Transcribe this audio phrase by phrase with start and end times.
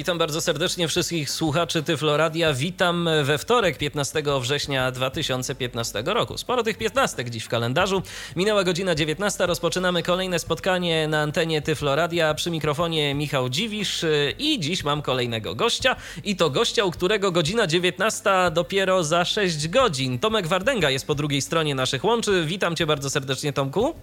[0.00, 2.52] Witam bardzo serdecznie wszystkich słuchaczy Tyfloradia.
[2.52, 6.38] Witam we wtorek, 15 września 2015 roku.
[6.38, 8.02] Sporo tych 15 dziś w kalendarzu.
[8.36, 9.46] Minęła godzina 19.
[9.46, 12.34] Rozpoczynamy kolejne spotkanie na antenie Tyfloradia.
[12.34, 14.04] Przy mikrofonie Michał Dziwisz
[14.38, 15.96] i dziś mam kolejnego gościa.
[16.24, 20.18] I to gościa, u którego godzina 19 dopiero za 6 godzin.
[20.18, 22.44] Tomek Wardęga jest po drugiej stronie naszych łączy.
[22.46, 23.94] Witam cię bardzo serdecznie, Tomku.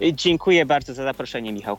[0.00, 1.78] Dziękuję bardzo za zaproszenie, Michał.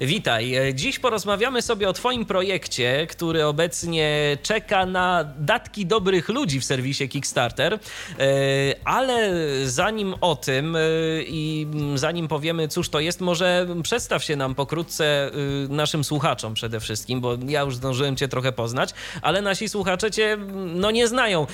[0.00, 0.54] Witaj.
[0.74, 7.08] Dziś porozmawiamy sobie o Twoim projekcie, który obecnie czeka na datki dobrych ludzi w serwisie
[7.08, 7.74] Kickstarter.
[7.74, 7.78] E,
[8.84, 9.30] ale
[9.64, 10.80] zanim o tym e,
[11.26, 15.30] i zanim powiemy, cóż to jest, może przedstaw się nam pokrótce e,
[15.68, 18.90] naszym słuchaczom przede wszystkim, bo ja już zdążyłem Cię trochę poznać,
[19.22, 20.36] ale nasi słuchacze Cię
[20.74, 21.46] no nie znają.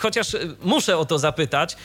[0.00, 1.76] Chociaż muszę o to zapytać.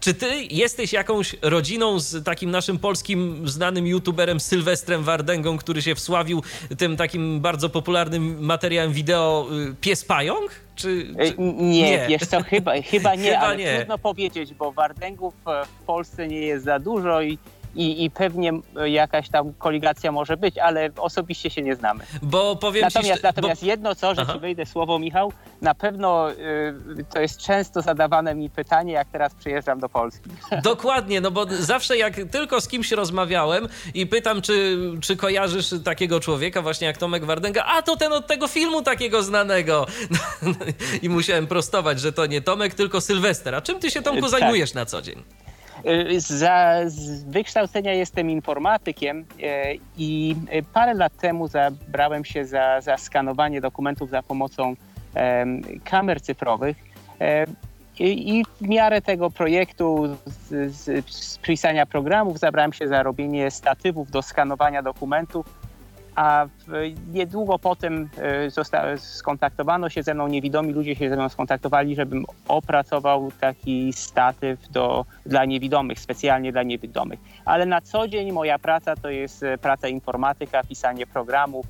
[0.00, 5.82] Czy Ty jesteś jakąś rodziną z takim naszym polskim polskim znanym youtuberem Sylwestrem Wardęgą, który
[5.82, 6.42] się wsławił
[6.78, 10.50] tym takim bardzo popularnym materiałem wideo y, Pies Pająk?
[10.74, 11.34] Czy, czy...
[11.38, 13.76] Nie, nie, wiesz co, chyba, chyba nie, chyba ale nie.
[13.76, 17.38] trudno powiedzieć, bo Wardęgów w Polsce nie jest za dużo i
[17.74, 18.52] i, i pewnie
[18.84, 22.04] jakaś tam koligacja może być, ale osobiście się nie znamy.
[22.22, 23.66] Bo powiem natomiast, ci, natomiast bo...
[23.66, 24.32] jedno co, że Aha.
[24.32, 29.34] ci wejdę słowo, Michał, na pewno y, to jest często zadawane mi pytanie, jak teraz
[29.34, 30.30] przyjeżdżam do Polski.
[30.62, 36.20] Dokładnie, no bo zawsze jak tylko z kimś rozmawiałem i pytam, czy, czy kojarzysz takiego
[36.20, 39.86] człowieka właśnie jak Tomek Wardęga, a to ten od tego filmu takiego znanego.
[41.02, 43.54] I musiałem prostować, że to nie Tomek, tylko Sylwester.
[43.54, 44.30] A czym ty się, Tomku, tak.
[44.30, 45.22] zajmujesz na co dzień?
[45.86, 49.24] Y, za, z wykształcenia jestem informatykiem y,
[49.98, 50.36] i
[50.72, 54.74] parę lat temu zabrałem się za, za skanowanie dokumentów za pomocą
[55.84, 56.76] kamer cyfrowych.
[57.98, 64.10] I w miarę tego projektu z, z, z pisania programów zabrałem się za robienie statywów
[64.10, 65.59] do skanowania dokumentów
[66.16, 66.46] a
[67.12, 73.30] niedługo potem e, skontaktowano się ze mną, niewidomi ludzie się ze mną skontaktowali, żebym opracował
[73.40, 77.20] taki statyw do, dla niewidomych, specjalnie dla niewidomych.
[77.44, 81.66] Ale na co dzień moja praca to jest e, praca informatyka, pisanie programów,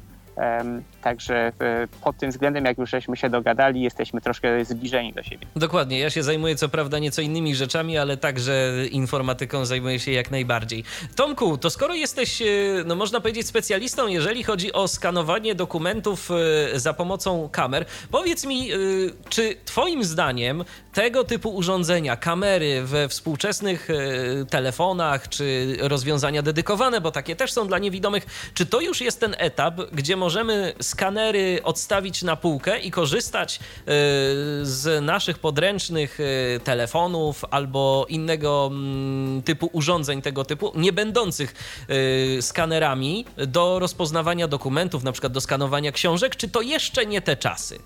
[1.02, 5.46] Także e, pod tym względem, jak już żeśmy się dogadali, jesteśmy troszkę zbliżeni do siebie.
[5.56, 5.98] Dokładnie.
[5.98, 10.84] Ja się zajmuję co prawda nieco innymi rzeczami, ale także informatyką zajmuję się jak najbardziej.
[11.16, 12.46] Tomku, to skoro jesteś, e,
[12.86, 16.30] no można powiedzieć, specjalistą, jeżeli chodzi o skanowanie dokumentów
[16.74, 18.68] e, za pomocą kamer, powiedz mi,
[19.28, 23.88] czy Twoim zdaniem tego typu urządzenia, kamery we współczesnych
[24.50, 29.34] telefonach, czy rozwiązania dedykowane, bo takie też są dla niewidomych, czy to już jest ten
[29.38, 33.60] etap, gdzie możemy skanery odstawić na półkę i korzystać y,
[34.62, 41.54] z naszych podręcznych y, telefonów albo innego mm, typu urządzeń tego typu, nie będących
[42.38, 47.36] y, skanerami do rozpoznawania dokumentów, na przykład do skanowania książek, czy to jeszcze nie te
[47.36, 47.78] czasy?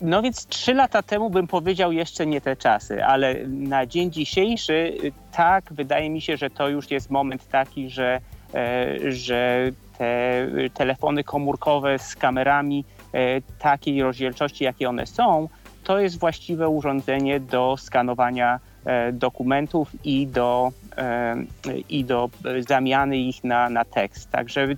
[0.00, 4.98] No więc trzy lata temu bym powiedział jeszcze nie te czasy, ale na dzień dzisiejszy
[5.32, 8.20] tak, wydaje mi się, że to już jest moment taki, że,
[8.54, 15.48] e, że te telefony komórkowe z kamerami e, takiej rozdzielczości, jakie one są,
[15.84, 21.36] to jest właściwe urządzenie do skanowania e, dokumentów i do, e,
[21.88, 22.30] i do
[22.68, 24.30] zamiany ich na, na tekst.
[24.30, 24.68] Także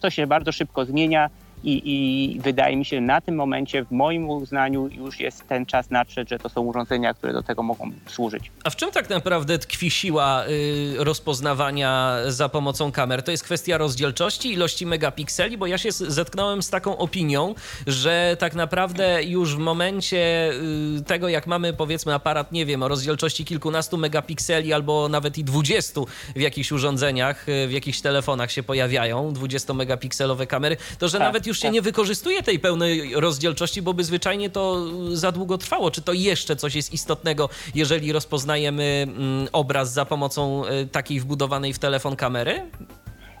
[0.00, 1.30] to się bardzo szybko zmienia.
[1.64, 5.66] I, I, wydaje mi się, że na tym momencie, w moim uznaniu, już jest ten
[5.66, 8.50] czas nadszedł, że to są urządzenia, które do tego mogą służyć.
[8.64, 13.22] A w czym tak naprawdę tkwi siła y, rozpoznawania za pomocą kamer?
[13.22, 17.54] To jest kwestia rozdzielczości, ilości megapikseli, bo ja się zetknąłem z taką opinią,
[17.86, 20.52] że tak naprawdę już w momencie
[20.98, 25.44] y, tego, jak mamy powiedzmy aparat, nie wiem, o rozdzielczości kilkunastu megapikseli albo nawet i
[25.44, 26.06] dwudziestu
[26.36, 31.26] w jakichś urządzeniach, y, w jakichś telefonach się pojawiają, 20-megapikselowe kamery, to że tak.
[31.26, 31.72] nawet już się tak.
[31.72, 35.90] nie wykorzystuje tej pełnej rozdzielczości, bo by zwyczajnie to za długo trwało.
[35.90, 41.72] Czy to jeszcze coś jest istotnego, jeżeli rozpoznajemy mm, obraz za pomocą e, takiej wbudowanej
[41.72, 42.70] w telefon kamery?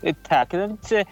[0.02, 1.08] E, tak, no więc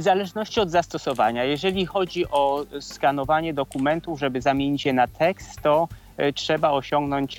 [0.00, 1.44] w zależności od zastosowania.
[1.44, 5.88] Jeżeli chodzi o skanowanie dokumentów, żeby zamienić je na tekst, to
[6.34, 7.36] trzeba osiągnąć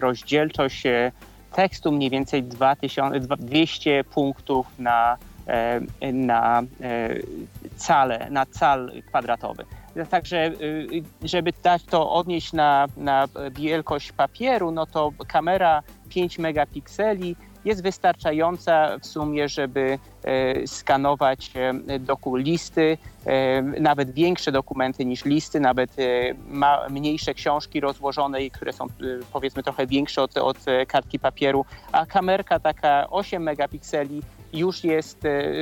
[0.00, 0.82] rozdzielczość
[1.54, 5.16] tekstu mniej więcej 2200 punktów na
[6.12, 6.62] na
[7.86, 9.64] cale, na cal kwadratowy.
[10.10, 17.36] Także, y, żeby dać to odnieść na, na wielkość papieru, no to kamera 5 megapikseli
[17.64, 19.98] jest wystarczająca w sumie, żeby
[20.66, 21.52] skanować
[22.00, 22.98] doku listy,
[23.80, 25.96] nawet większe dokumenty niż listy, nawet
[26.90, 28.86] mniejsze książki rozłożone, które są
[29.32, 30.56] powiedzmy trochę większe od, od
[30.88, 35.18] kartki papieru, a kamerka taka 8 megapikseli już jest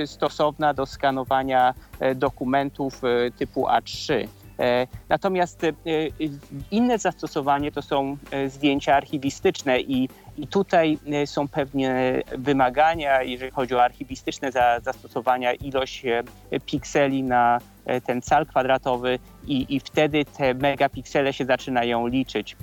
[0.07, 1.75] stosowna do skanowania
[2.15, 3.03] dokumentów
[3.39, 4.29] typu A3.
[4.61, 5.73] E, natomiast e,
[6.71, 10.09] inne zastosowanie to są e, zdjęcia archiwistyczne i,
[10.39, 14.53] i tutaj są pewnie wymagania, jeżeli chodzi o archiwistyczne
[14.83, 16.03] zastosowania, ilość
[16.67, 17.59] pikseli na
[18.07, 22.57] ten cal kwadratowy i, i wtedy te megapiksele się zaczynają liczyć.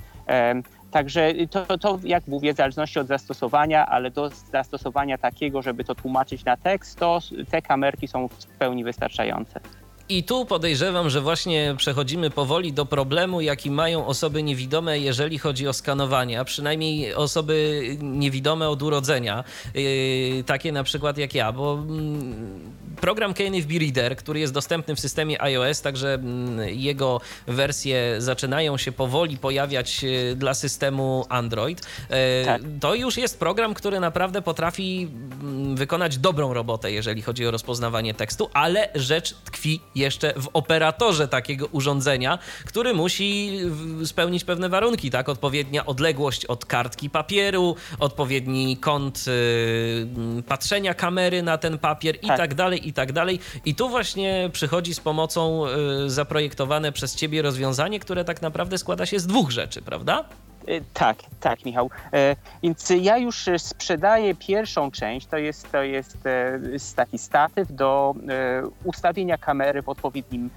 [0.90, 5.94] Także to, to, jak mówię, w zależności od zastosowania, ale do zastosowania takiego, żeby to
[5.94, 7.18] tłumaczyć na tekst, to
[7.50, 9.60] te kamerki są w pełni wystarczające.
[10.10, 15.68] I tu podejrzewam, że właśnie przechodzimy powoli do problemu, jaki mają osoby niewidome, jeżeli chodzi
[15.68, 19.44] o skanowanie, a przynajmniej osoby niewidome od urodzenia,
[19.74, 25.00] yy, takie na przykład jak ja, bo yy, program KNFB Reader, który jest dostępny w
[25.00, 31.86] systemie iOS, także mm, jego wersje zaczynają się powoli pojawiać yy, dla systemu Android.
[32.10, 32.62] Yy, tak.
[32.80, 35.08] To już jest program, który naprawdę potrafi
[35.40, 41.28] mm, wykonać dobrą robotę, jeżeli chodzi o rozpoznawanie tekstu, ale rzecz tkwi jeszcze w operatorze
[41.28, 43.58] takiego urządzenia, który musi
[44.04, 45.28] spełnić pewne warunki, tak?
[45.28, 52.36] Odpowiednia odległość od kartki papieru, odpowiedni kąt y, patrzenia kamery na ten papier i tak.
[52.36, 53.40] tak dalej, i tak dalej.
[53.64, 59.06] I tu właśnie przychodzi z pomocą y, zaprojektowane przez ciebie rozwiązanie, które tak naprawdę składa
[59.06, 60.24] się z dwóch rzeczy, prawda?
[60.68, 61.90] Y, tak, tak, Michał.
[62.12, 66.60] E, więc ja już sprzedaję pierwszą część, to jest, to jest e,
[66.96, 70.50] taki statyw do e, ustawienia kamery w odpowiednim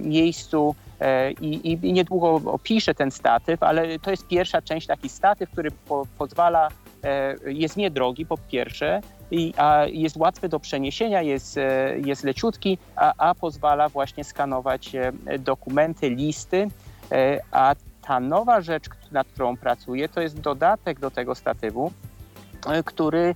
[0.00, 0.74] miejscu
[1.40, 6.06] i, i niedługo opiszę ten statyw, ale to jest pierwsza część, taki statyw, który po,
[6.18, 6.68] pozwala,
[7.46, 9.00] jest niedrogi po pierwsze,
[9.30, 11.58] i, a jest łatwy do przeniesienia, jest,
[12.04, 14.92] jest leciutki, a, a pozwala właśnie skanować
[15.38, 16.68] dokumenty, listy,
[17.52, 21.92] a ta nowa rzecz, nad którą pracuję, to jest dodatek do tego statywu,
[22.66, 23.34] e, który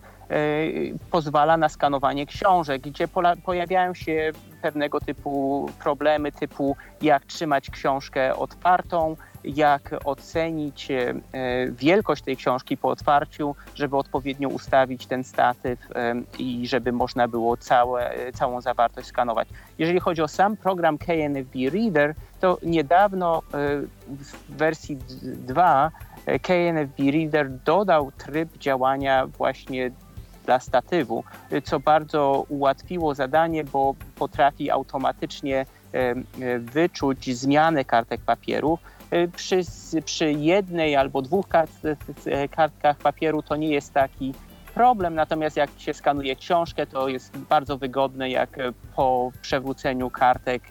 [1.10, 3.08] pozwala na skanowanie książek, gdzie
[3.44, 4.32] pojawiają się
[4.62, 11.14] pewnego typu problemy, typu jak trzymać książkę otwartą, jak ocenić e,
[11.70, 15.78] wielkość tej książki po otwarciu, żeby odpowiednio ustawić ten statyw
[16.38, 19.48] i żeby można było całe, całą zawartość skanować.
[19.78, 23.42] Jeżeli chodzi o sam program KNFB Reader, to niedawno
[24.08, 25.90] w wersji 2
[26.42, 29.90] KNFB Reader dodał tryb działania właśnie
[30.44, 31.24] dla statywu,
[31.64, 35.66] co bardzo ułatwiło zadanie, bo potrafi automatycznie
[36.58, 38.78] wyczuć zmianę kartek papieru.
[39.36, 39.60] Przy,
[40.04, 41.70] przy jednej albo dwóch kart,
[42.50, 44.34] kartkach papieru to nie jest taki
[44.74, 48.58] problem, natomiast jak się skanuje książkę, to jest bardzo wygodne, jak
[48.96, 50.62] po przewróceniu kartek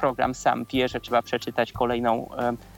[0.00, 2.30] program sam wie, że trzeba przeczytać kolejną,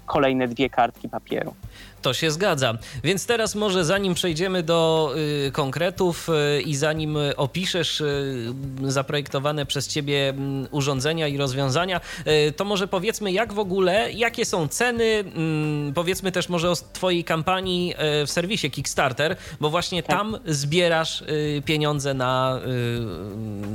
[0.06, 1.54] kolejne dwie kartki papieru.
[2.02, 2.74] To się zgadza.
[3.04, 5.12] Więc teraz może zanim przejdziemy do
[5.46, 12.00] y, konkretów y, i zanim opiszesz y, zaprojektowane przez ciebie mm, urządzenia i rozwiązania,
[12.48, 16.74] y, to może powiedzmy jak w ogóle, jakie są ceny, mm, powiedzmy też może o
[16.92, 20.16] twojej kampanii y, w serwisie Kickstarter, bo właśnie tak.
[20.16, 22.60] tam zbierasz y, pieniądze na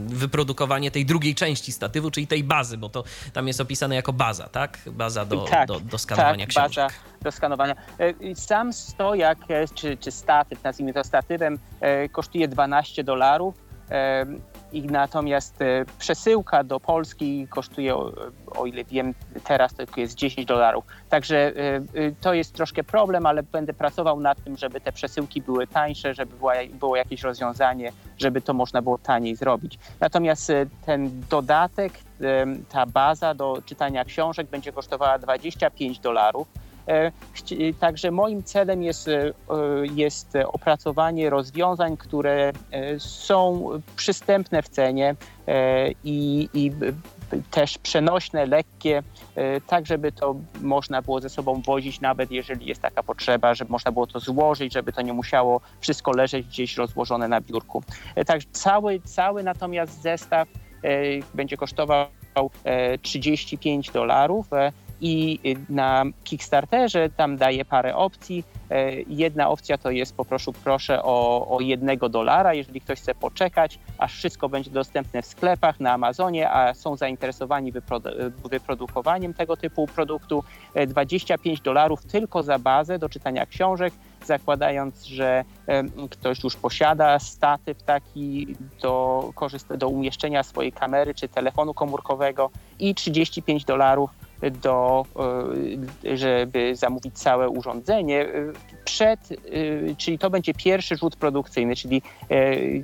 [0.07, 3.03] wyprodukowanie tej drugiej części statywu, czyli tej bazy, bo to
[3.33, 4.79] tam jest opisane jako baza, tak?
[4.85, 6.83] Baza do, tak, do, do skanowania tak, książek.
[6.83, 7.75] Baza do skanowania.
[8.21, 13.65] E, sam stojak, e, czy, czy statyw, nazwijmy to statywem, e, kosztuje 12 dolarów.
[14.71, 15.59] I natomiast
[15.99, 17.95] przesyłka do Polski kosztuje,
[18.55, 20.85] o ile wiem, teraz to jest 10 dolarów.
[21.09, 21.53] Także
[22.21, 26.33] to jest troszkę problem, ale będę pracował nad tym, żeby te przesyłki były tańsze, żeby
[26.73, 29.79] było jakieś rozwiązanie, żeby to można było taniej zrobić.
[29.99, 30.51] Natomiast
[30.85, 31.93] ten dodatek,
[32.69, 36.64] ta baza do czytania książek będzie kosztowała 25 dolarów E,
[37.79, 39.33] także moim celem jest, e,
[39.95, 45.15] jest opracowanie rozwiązań, które e, są przystępne w cenie
[46.03, 46.71] i, i
[47.51, 49.03] też przenośne, lekkie,
[49.67, 53.91] tak żeby to można było ze sobą wozić, nawet jeżeli jest taka potrzeba, żeby można
[53.91, 57.83] było to złożyć, żeby to nie musiało wszystko leżeć gdzieś rozłożone na biurku.
[58.25, 60.47] Także cały, cały natomiast zestaw
[61.33, 62.07] będzie kosztował
[63.01, 64.47] 35 dolarów
[65.01, 68.43] i na Kickstarterze tam daję parę opcji.
[69.07, 74.13] Jedna opcja to jest poproszę proszę o, o jednego dolara, jeżeli ktoś chce poczekać, aż
[74.13, 80.43] wszystko będzie dostępne w sklepach, na Amazonie, a są zainteresowani wyprodu- wyprodukowaniem tego typu produktu.
[80.87, 83.93] 25 dolarów tylko za bazę do czytania książek,
[84.25, 85.43] zakładając, że
[86.09, 89.33] ktoś już posiada statyw taki do,
[89.77, 92.49] do umieszczenia swojej kamery czy telefonu komórkowego
[92.79, 94.09] i 35 dolarów
[94.61, 95.05] do,
[96.05, 98.53] e, żeby zamówić całe urządzenie e,
[98.85, 99.35] przed, e,
[99.97, 102.01] czyli to będzie pierwszy rzut produkcyjny, czyli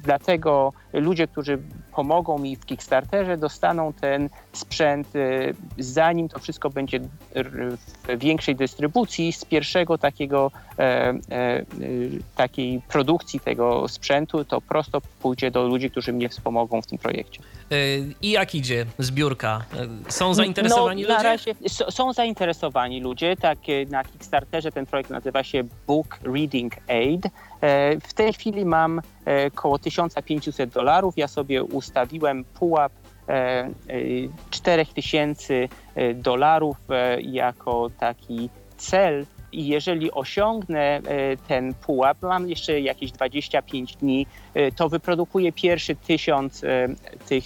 [0.03, 1.57] dlatego ludzie, którzy
[1.95, 5.07] pomogą mi w Kickstarterze, dostaną ten sprzęt
[5.77, 6.99] zanim to wszystko będzie
[8.07, 10.51] w większej dystrybucji z pierwszego takiego
[12.35, 17.41] takiej produkcji tego sprzętu, to prosto pójdzie do ludzi, którzy mnie wspomogą w tym projekcie.
[18.21, 19.65] I jak idzie zbiórka?
[20.09, 21.23] Są zainteresowani no, ludzie?
[21.23, 21.55] Razie,
[21.89, 23.35] są zainteresowani ludzie.
[23.35, 23.57] Tak,
[23.89, 27.25] na Kickstarterze ten projekt nazywa się Book Reading Aid.
[27.25, 29.01] E, w tej chwili mam
[29.47, 31.17] około e, 1500 dolarów.
[31.17, 32.91] Ja sobie ustawiłem pułap
[34.49, 35.53] 4000
[35.95, 36.77] e, dolarów
[37.21, 41.01] jako taki cel i jeżeli osiągnę
[41.47, 44.27] ten pułap, mam jeszcze jakieś 25 dni,
[44.75, 46.61] to wyprodukuję pierwszy tysiąc
[47.27, 47.45] tych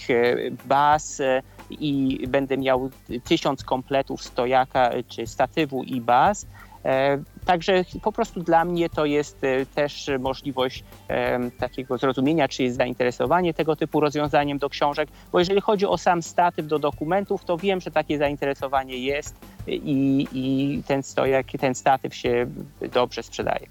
[0.64, 1.22] baz
[1.70, 2.90] i będę miał
[3.24, 6.46] tysiąc kompletów stojaka czy statywu i baz.
[6.86, 10.84] E, także po prostu dla mnie to jest e, też możliwość
[11.58, 16.22] takiego zrozumienia, czy jest zainteresowanie tego typu rozwiązaniem do książek, bo jeżeli chodzi o sam
[16.22, 19.34] statyw do dokumentów, to wiem, że takie zainteresowanie jest
[19.66, 22.46] i, i ten stojak, ten statyw się
[22.92, 23.66] dobrze sprzedaje.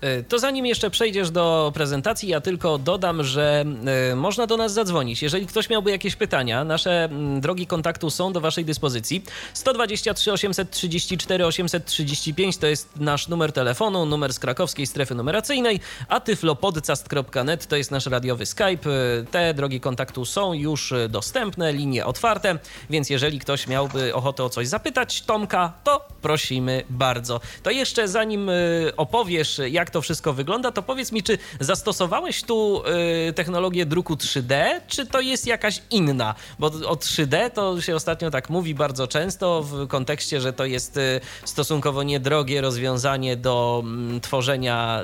[0.00, 3.64] E, to zanim jeszcze przejdziesz do prezentacji, ja tylko dodam, że
[4.10, 5.22] e, można do nas zadzwonić.
[5.22, 7.08] Jeżeli ktoś miałby jakieś pytania, nasze
[7.40, 9.24] drogi kontaktu są do Waszej dyspozycji.
[9.54, 17.66] 123 834 835 to jest nasz numer telefonu, numer z krakowskiej strefy numeracyjnej, a tyflopodcast.net
[17.66, 18.90] to jest nasz radiowy Skype.
[18.90, 22.58] E, te drogi kontaktu są już dostępne, linie otwarte,
[22.90, 27.40] więc jeżeli ktoś miałby ochotę o coś zapytać Tomka, to prosimy bardzo.
[27.62, 28.50] To jeszcze zanim
[28.96, 32.82] opowiesz, jak to wszystko wygląda, to powiedz mi, czy zastosowałeś tu
[33.28, 36.34] y, technologię druku 3D, czy to jest jakaś inna?
[36.58, 40.96] Bo o 3D to się ostatnio tak mówi bardzo często w kontekście, że to jest
[40.96, 43.84] y, stosunkowo niedrogie rozwiązanie do
[44.16, 45.02] y, tworzenia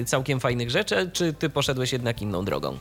[0.00, 2.78] y, całkiem fajnych rzeczy, czy ty poszedłeś jednak inną drogą?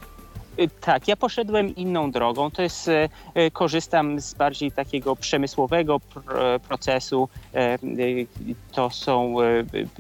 [0.60, 2.52] Y, tak, ja poszedłem inną drogą.
[2.52, 6.00] To jest, y, y, korzystam z bardziej takiego przemysłowego
[6.68, 7.30] procesu.
[8.72, 9.36] To są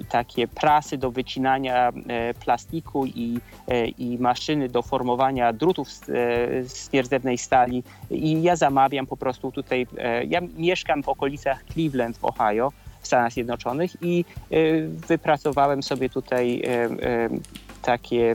[0.09, 1.91] takie prasy do wycinania
[2.43, 3.39] plastiku i,
[3.97, 5.89] i maszyny do formowania drutów
[6.63, 7.83] z nierdzewnej stali.
[8.11, 9.87] I ja zamawiam po prostu tutaj,
[10.27, 14.25] ja mieszkam w okolicach Cleveland w Ohio, w Stanach Zjednoczonych i
[15.07, 16.61] wypracowałem sobie tutaj
[17.81, 18.33] takie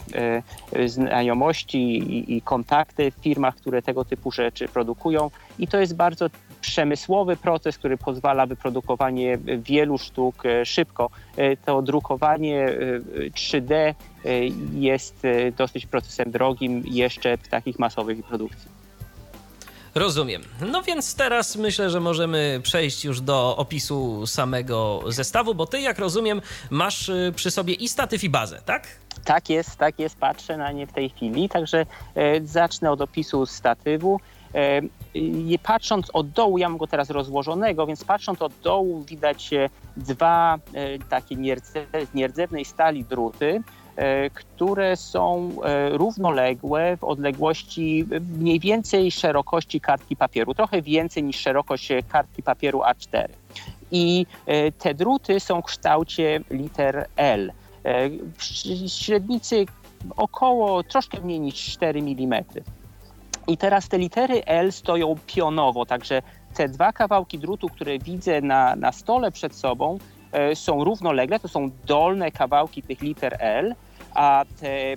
[0.72, 5.30] e, znajomości i, i kontakty w firmach, które tego typu rzeczy produkują.
[5.58, 6.26] I to jest bardzo
[6.60, 11.10] przemysłowy proces, który pozwala wyprodukowanie wielu sztuk e, szybko.
[11.36, 12.68] E, to drukowanie
[13.30, 13.94] 3D
[14.72, 15.22] jest
[15.56, 18.74] dosyć procesem drogim jeszcze w takich masowych produkcji.
[19.94, 20.42] Rozumiem.
[20.60, 25.98] No więc teraz myślę, że możemy przejść już do opisu samego zestawu, bo ty, jak
[25.98, 28.86] rozumiem, masz przy sobie i statyw, i bazę, tak?
[29.24, 33.46] Tak jest, tak jest, patrzę na nie w tej chwili, także e, zacznę od opisu
[33.46, 34.20] statywu.
[34.54, 34.80] E,
[35.62, 39.50] patrząc od dołu, ja mam go teraz rozłożonego, więc patrząc od dołu widać
[39.96, 43.62] dwa e, takie nierdze, nierdzewnej stali druty,
[44.34, 45.50] które są
[45.90, 48.06] równoległe w odległości
[48.38, 53.28] mniej więcej szerokości kartki papieru, trochę więcej niż szerokość kartki papieru A4.
[53.90, 54.26] I
[54.78, 57.52] te druty są w kształcie liter L.
[57.84, 58.10] E,
[58.88, 59.66] średnicy
[60.16, 62.44] około troszkę mniej niż 4 mm.
[63.46, 66.22] I teraz te litery L stoją pionowo, także
[66.54, 69.98] te dwa kawałki drutu, które widzę na, na stole przed sobą,
[70.32, 73.74] e, są równolegle, to są dolne kawałki tych liter L,
[74.14, 74.96] a te e,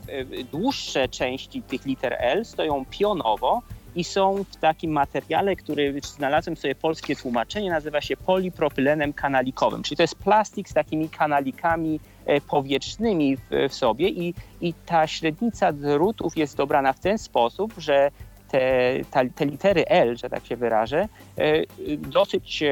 [0.51, 3.61] dłuższe części tych liter L stoją pionowo
[3.95, 9.97] i są w takim materiale, który znalazłem sobie polskie tłumaczenie, nazywa się polipropylenem kanalikowym, czyli
[9.97, 11.99] to jest plastik z takimi kanalikami
[12.47, 18.11] powietrznymi w, w sobie i, i ta średnica drutów jest dobrana w ten sposób, że
[18.47, 18.99] te,
[19.35, 21.07] te litery L, że tak się wyrażę,
[21.97, 22.63] dosyć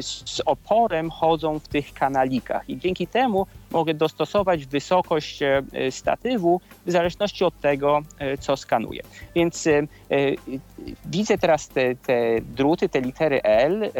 [0.00, 5.40] z oporem chodzą w tych kanalikach i dzięki temu mogę dostosować wysokość
[5.90, 8.02] statywu w zależności od tego,
[8.40, 9.02] co skanuję.
[9.34, 9.68] Więc
[11.04, 13.90] widzę teraz te, te druty, te litery L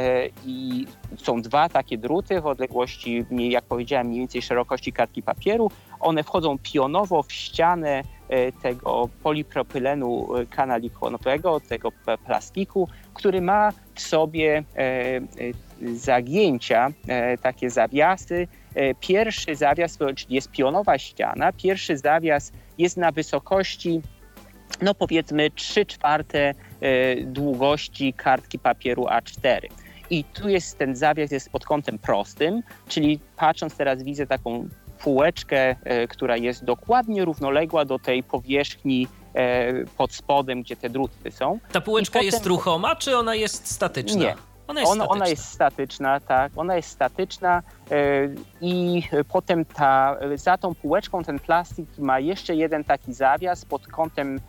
[0.47, 5.71] i są dwa takie druty w odległości, jak powiedziałem, mniej więcej szerokości kartki papieru.
[6.01, 8.03] One wchodzą pionowo w ścianę e,
[8.63, 11.93] tego polipropylenu e, kanalikonowego, tego
[12.27, 15.21] plastiku, który ma w sobie e,
[15.95, 16.91] zagięcia,
[17.43, 18.49] takie zawiasy.
[19.01, 24.01] Pierwszy zawias, czyli jest pionowa ściana, pierwszy zawias jest na wysokości
[24.83, 26.55] no powiedzmy 3 czwarte
[27.25, 29.69] długości kartki papieru A4.
[30.11, 35.77] I tu jest ten zawias jest pod kątem prostym, czyli patrząc teraz widzę taką półeczkę,
[35.85, 41.59] e, która jest dokładnie równoległa do tej powierzchni e, pod spodem, gdzie te druty są.
[41.73, 42.27] Ta półeczka potem...
[42.27, 44.21] jest ruchoma, czy ona jest statyczna?
[44.21, 44.35] Nie.
[44.69, 46.53] Ona jest, ona, ona jest statyczna, tak.
[46.57, 47.95] Ona jest statyczna e,
[48.61, 54.41] i potem ta, za tą półeczką ten plastik ma jeszcze jeden taki zawias pod kątem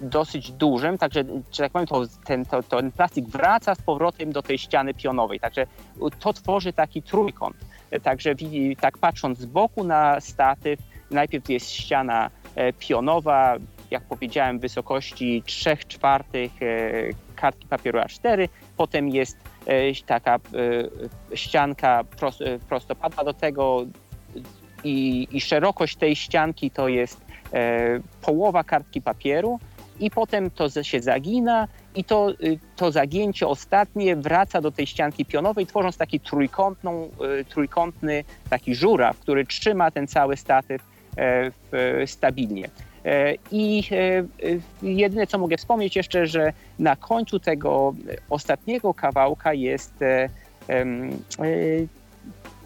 [0.00, 4.42] dosyć dużym, także, że tak powiem, to, ten, to, ten plastik wraca z powrotem do
[4.42, 5.66] tej ściany pionowej, także
[6.20, 7.56] to tworzy taki trójkąt.
[8.02, 8.34] Także
[8.80, 10.80] tak patrząc z boku na statyw,
[11.10, 13.56] najpierw jest ściana e, pionowa,
[13.90, 16.66] jak powiedziałem, wysokości 3 czwartych e,
[17.36, 20.38] kartki papieru A4, potem jest e, taka
[21.34, 22.04] ścianka
[22.68, 23.86] prostopadła do tego
[24.84, 27.20] i, i szerokość tej ścianki to jest
[28.22, 29.60] połowa kartki papieru
[30.00, 35.24] i potem to się zagina i to, y, to zagięcie ostatnie wraca do tej ścianki
[35.24, 40.82] pionowej, tworząc taki trójkątną, y, trójkątny taki żuraw, który trzyma ten cały statyw
[41.16, 42.68] e, stabilnie.
[43.04, 44.24] E, I e,
[44.82, 47.94] jedyne, co mogę wspomnieć jeszcze, że na końcu tego
[48.30, 49.94] ostatniego kawałka jest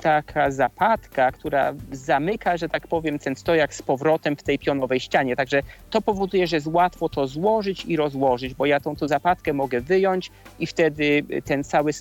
[0.00, 5.36] taka zapadka, która zamyka, że tak powiem, ten stojak z powrotem w tej pionowej ścianie.
[5.36, 9.52] Także to powoduje, że jest łatwo to złożyć i rozłożyć, bo ja tą, tą zapadkę
[9.52, 11.92] mogę wyjąć i wtedy ten cały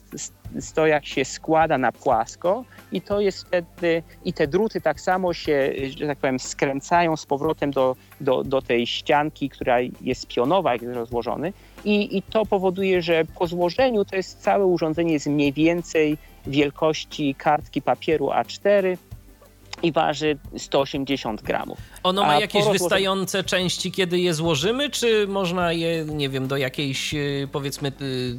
[0.59, 5.71] stojak się składa na płasko i to jest wtedy, i te druty tak samo się,
[5.97, 10.81] że tak powiem, skręcają z powrotem do, do, do tej ścianki, która jest pionowa, jak
[10.81, 11.53] jest rozłożony
[11.85, 17.35] i, i to powoduje, że po złożeniu to jest całe urządzenie jest mniej więcej wielkości
[17.35, 18.97] kartki papieru A4
[19.83, 21.77] i waży 180 gramów.
[22.03, 26.57] Ono ma A jakieś wystające części, kiedy je złożymy, czy można je, nie wiem, do
[26.57, 28.37] jakiejś y, powiedzmy y,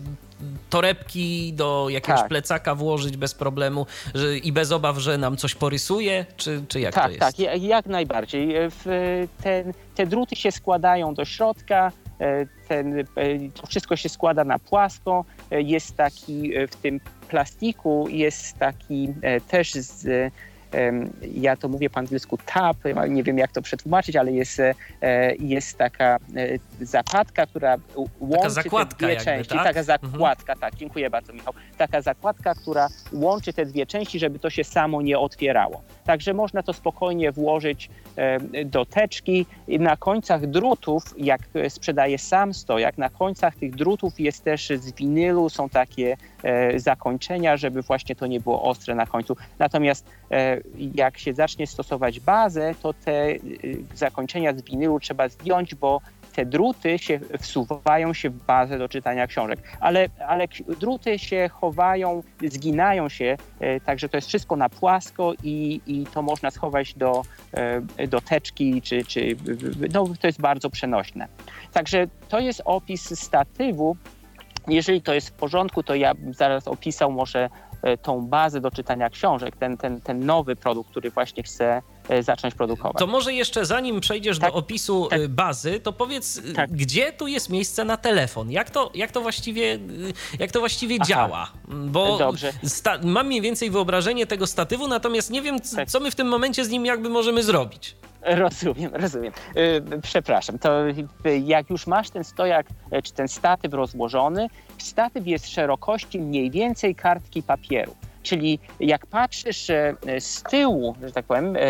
[0.71, 2.29] torebki, do jakiegoś tak.
[2.29, 6.95] plecaka włożyć bez problemu że, i bez obaw, że nam coś porysuje, czy, czy jak
[6.95, 7.21] tak, to jest?
[7.21, 8.55] Tak, tak, jak najbardziej.
[9.43, 13.05] Ten, te druty się składają do środka, e, ten, e,
[13.55, 15.25] to wszystko się składa na płasko.
[15.51, 20.33] E, jest taki w tym plastiku jest taki e, też z
[21.35, 22.77] ja to mówię po angielsku tap,
[23.09, 24.75] nie wiem jak to przetłumaczyć, ale jest, e,
[25.39, 27.77] jest taka e, zapadka, która
[28.21, 29.55] łączy te dwie jakby, części.
[29.55, 29.65] Tak?
[29.65, 30.59] Taka zakładka, mhm.
[30.59, 31.55] tak, dziękuję bardzo Michał.
[31.79, 35.83] Taka zakładka, która łączy te dwie części, żeby to się samo nie otwierało.
[36.05, 37.91] Także można to spokojnie włożyć
[38.65, 39.47] do teczki.
[39.69, 45.49] Na końcach drutów, jak sprzedaje sam stojak, na końcach tych drutów jest też z winylu,
[45.49, 46.17] są takie
[46.77, 49.37] zakończenia, żeby właśnie to nie było ostre na końcu.
[49.59, 50.07] Natomiast
[50.95, 53.41] jak się zacznie stosować bazę, to te y,
[53.95, 56.01] zakończenia z winylu trzeba zdjąć, bo
[56.37, 60.49] te druty się wsuwają się w bazę do czytania książek, ale, ale
[60.81, 66.23] druty się chowają, zginają się, e, także to jest wszystko na płasko i, i to
[66.23, 67.23] można schować do,
[67.97, 69.37] e, do teczki, czy, czy
[69.93, 71.29] no, to jest bardzo przenośne.
[71.73, 73.97] Także to jest opis statywu.
[74.69, 77.51] Jeżeli to jest w porządku, to ja zaraz opisał może
[78.03, 82.55] tą bazę do czytania książek, ten, ten, ten nowy produkt, który właśnie chcę e, zacząć
[82.55, 82.99] produkować.
[82.99, 85.21] To może jeszcze zanim przejdziesz tak, do opisu tak.
[85.21, 86.71] E, bazy, to powiedz, tak.
[86.71, 88.51] gdzie tu jest miejsce na telefon?
[88.51, 89.79] Jak to, jak to właściwie,
[90.39, 91.51] jak to właściwie działa?
[91.69, 92.53] Bo Dobrze.
[93.03, 95.89] mam mniej więcej wyobrażenie tego statywu, natomiast nie wiem, tak.
[95.91, 97.97] co my w tym momencie z nim jakby możemy zrobić.
[98.45, 99.33] Rozumiem, rozumiem.
[100.03, 100.71] Przepraszam, to
[101.45, 102.67] jak już masz ten stojak
[103.03, 107.95] czy ten statyw rozłożony, statyw jest szerokości mniej więcej kartki papieru.
[108.27, 111.61] Czyli jak patrzysz e, z tyłu, że tak powiem, e,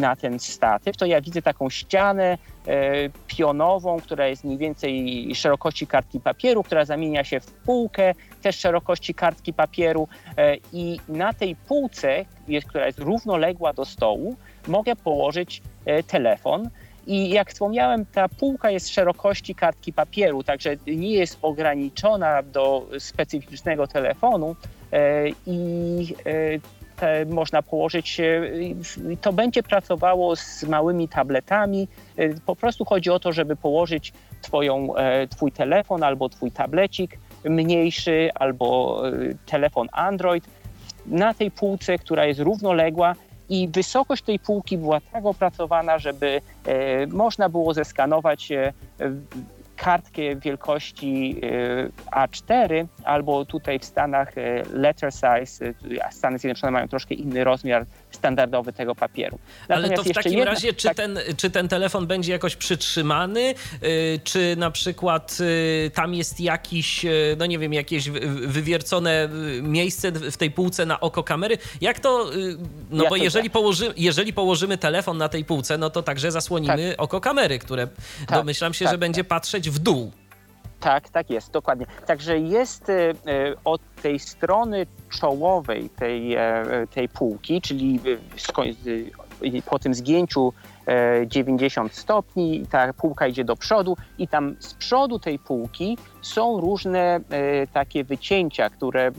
[0.00, 5.86] na ten statyw, to ja widzę taką ścianę e, pionową, która jest mniej więcej szerokości
[5.86, 10.08] kartki papieru, która zamienia się w półkę też szerokości kartki papieru
[10.72, 12.24] i na tej półce,
[12.68, 14.36] która jest równoległa do stołu,
[14.68, 15.62] mogę położyć
[16.06, 16.70] telefon.
[17.06, 23.86] I jak wspomniałem, ta półka jest szerokości kartki papieru, także nie jest ograniczona do specyficznego
[23.86, 24.56] telefonu.
[25.46, 26.14] I
[26.96, 28.20] te można położyć,
[29.20, 31.88] to będzie pracowało z małymi tabletami.
[32.46, 34.88] Po prostu chodzi o to, żeby położyć twoją,
[35.30, 39.02] twój telefon albo twój tablecik mniejszy albo
[39.46, 40.44] telefon Android.
[41.06, 43.14] Na tej półce, która jest równoległa
[43.48, 48.72] i wysokość tej półki była tak opracowana, żeby e, można było zeskanować e,
[49.76, 54.32] kartkę wielkości e, A4, albo tutaj w Stanach
[54.72, 59.38] letter size, a Stany Zjednoczone mają troszkę inny rozmiar standardowy tego papieru.
[59.68, 60.96] Natomiast Ale to w takim jedna, razie, czy, tak...
[60.96, 63.54] ten, czy ten telefon będzie jakoś przytrzymany,
[64.24, 65.38] czy na przykład
[65.94, 67.06] tam jest jakiś,
[67.38, 68.10] no nie wiem, jakieś
[68.46, 69.28] wywiercone
[69.62, 71.58] miejsce w tej półce na oko kamery?
[71.80, 72.30] Jak to,
[72.90, 76.32] no Jak bo to jeżeli, położy, jeżeli położymy telefon na tej półce, no to także
[76.32, 77.02] zasłonimy tak.
[77.02, 77.86] oko kamery, które
[78.26, 79.28] tak, domyślam się, że tak, będzie tak.
[79.28, 80.12] patrzeć w dół.
[80.86, 81.86] Tak, tak jest, dokładnie.
[82.06, 82.92] Także jest
[83.64, 88.00] od tej strony czołowej tej, e, tej półki, czyli
[89.66, 90.52] po tym zgięciu
[91.26, 96.60] 90 e, stopni, ta półka idzie do przodu i tam z przodu tej półki są
[96.60, 99.10] różne e, takie wycięcia, które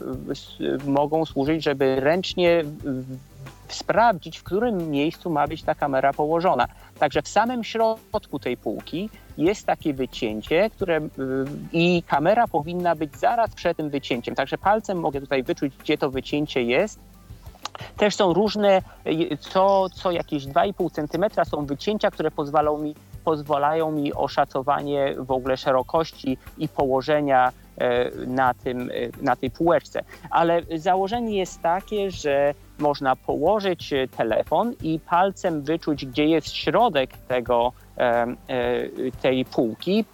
[0.86, 2.64] mogą służyć, żeby ręcznie
[3.68, 6.66] sprawdzić, w którym miejscu ma być ta kamera położona.
[6.98, 11.08] Także w samym środku tej półki jest takie wycięcie, które y,
[11.72, 14.34] i kamera powinna być zaraz przed tym wycięciem.
[14.34, 16.98] Także palcem mogę tutaj wyczuć, gdzie to wycięcie jest.
[17.96, 23.90] Też są różne, y, co, co jakieś 2,5 cm są wycięcia, które pozwalają mi, pozwalają
[23.92, 30.00] mi oszacowanie w ogóle szerokości i położenia e, na, tym, e, na tej półeczce.
[30.30, 37.72] Ale założenie jest takie, że można położyć telefon i palcem wyczuć, gdzie jest środek tego
[37.87, 37.87] E,
[39.22, 40.04] tej półki,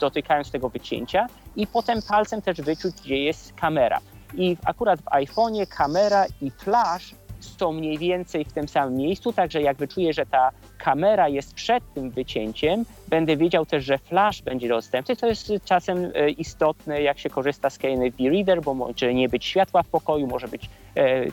[0.00, 4.00] dotykając tego wycięcia i potem palcem też wyczuć, gdzie jest kamera.
[4.34, 9.62] I akurat w iPhone'ie kamera i flash są mniej więcej w tym samym miejscu, także
[9.62, 14.68] jak wyczuję, że ta kamera jest przed tym wycięciem, będę wiedział też, że flash będzie
[14.68, 15.16] dostępny.
[15.16, 19.44] To jest czasem e, istotne, jak się korzysta z KNFB Reader, bo może nie być
[19.44, 20.68] światła w pokoju, może być e,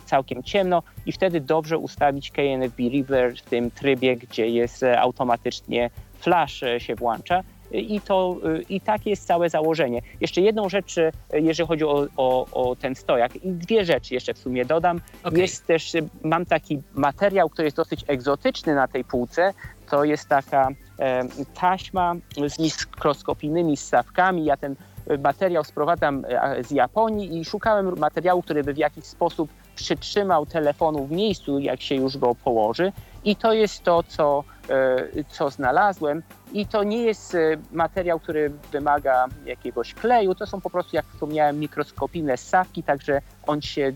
[0.06, 5.90] całkiem ciemno i wtedy dobrze ustawić KNFB Reader w tym trybie, gdzie jest e, automatycznie
[6.20, 8.36] flash się włącza i, to,
[8.68, 10.02] i takie jest całe założenie.
[10.20, 10.96] Jeszcze jedną rzecz,
[11.32, 15.00] jeżeli chodzi o, o, o ten stojak, i dwie rzeczy jeszcze w sumie dodam.
[15.24, 15.40] Okay.
[15.40, 19.54] Jest też, mam taki materiał, który jest dosyć egzotyczny na tej półce,
[19.90, 21.22] to jest taka e,
[21.54, 22.14] taśma
[22.46, 24.44] z mikroskopijnymi ssawkami.
[24.44, 24.76] Ja ten
[25.18, 31.06] materiał sprowadzam e, z Japonii i szukałem materiału, który by w jakiś sposób przytrzymał telefonu
[31.06, 32.92] w miejscu, jak się już go położy.
[33.24, 36.22] I to jest to, co, e, co znalazłem.
[36.52, 37.38] I to nie jest e,
[37.72, 43.62] materiał, który wymaga jakiegoś kleju, to są po prostu, jak wspomniałem, mikroskopijne ssawki, także on
[43.62, 43.92] się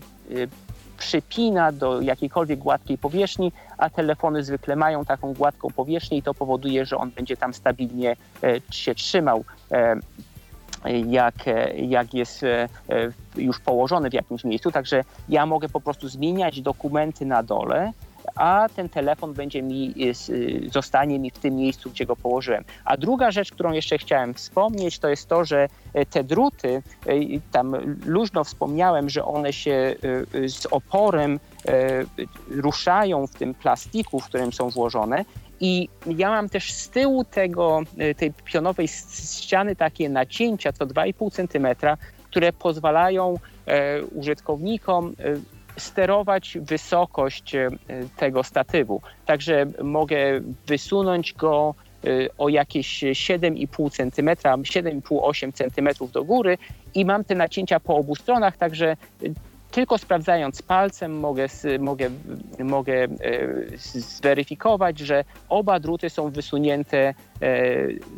[0.97, 6.85] przypina do jakiejkolwiek gładkiej powierzchni, a telefony zwykle mają taką gładką powierzchnię i to powoduje,
[6.85, 8.15] że on będzie tam stabilnie
[8.71, 9.43] się trzymał
[10.89, 11.33] jak,
[11.75, 12.45] jak jest
[13.35, 14.71] już położony w jakimś miejscu.
[14.71, 17.91] Także ja mogę po prostu zmieniać dokumenty na dole
[18.35, 19.93] a ten telefon będzie mi,
[20.29, 22.63] y, zostanie mi w tym miejscu, gdzie go położyłem.
[22.85, 27.13] A druga rzecz, którą jeszcze chciałem wspomnieć, to jest to, że e, te druty, e,
[27.51, 29.95] tam luźno wspomniałem, że one się
[30.33, 31.39] e, z oporem
[32.49, 35.25] ruszają w tym plastiku, w którym są włożone.
[35.59, 37.81] I ja mam też z tyłu tego,
[38.17, 41.67] tej pionowej ściany takie nacięcia co 2,5 cm,
[42.23, 43.35] które pozwalają
[44.15, 45.15] użytkownikom
[45.77, 47.69] sterować wysokość e,
[48.17, 49.01] tego statywu.
[49.25, 50.17] Także mogę
[50.67, 56.57] wysunąć go e, o jakieś 7,5 cm, 7,5-8 cm do góry
[56.95, 58.97] i mam te nacięcia po obu stronach, także
[59.77, 61.47] tylko sprawdzając palcem mogę,
[61.79, 62.09] mogę,
[62.59, 63.07] mogę e,
[63.93, 67.13] zweryfikować, że oba druty są wysunięte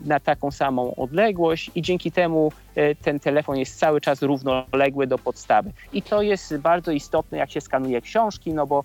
[0.06, 5.18] na taką samą odległość i dzięki temu E, ten telefon jest cały czas równoległy do
[5.18, 5.72] podstawy.
[5.94, 8.84] I to jest bardzo istotne, jak się skanuje książki, no bo e,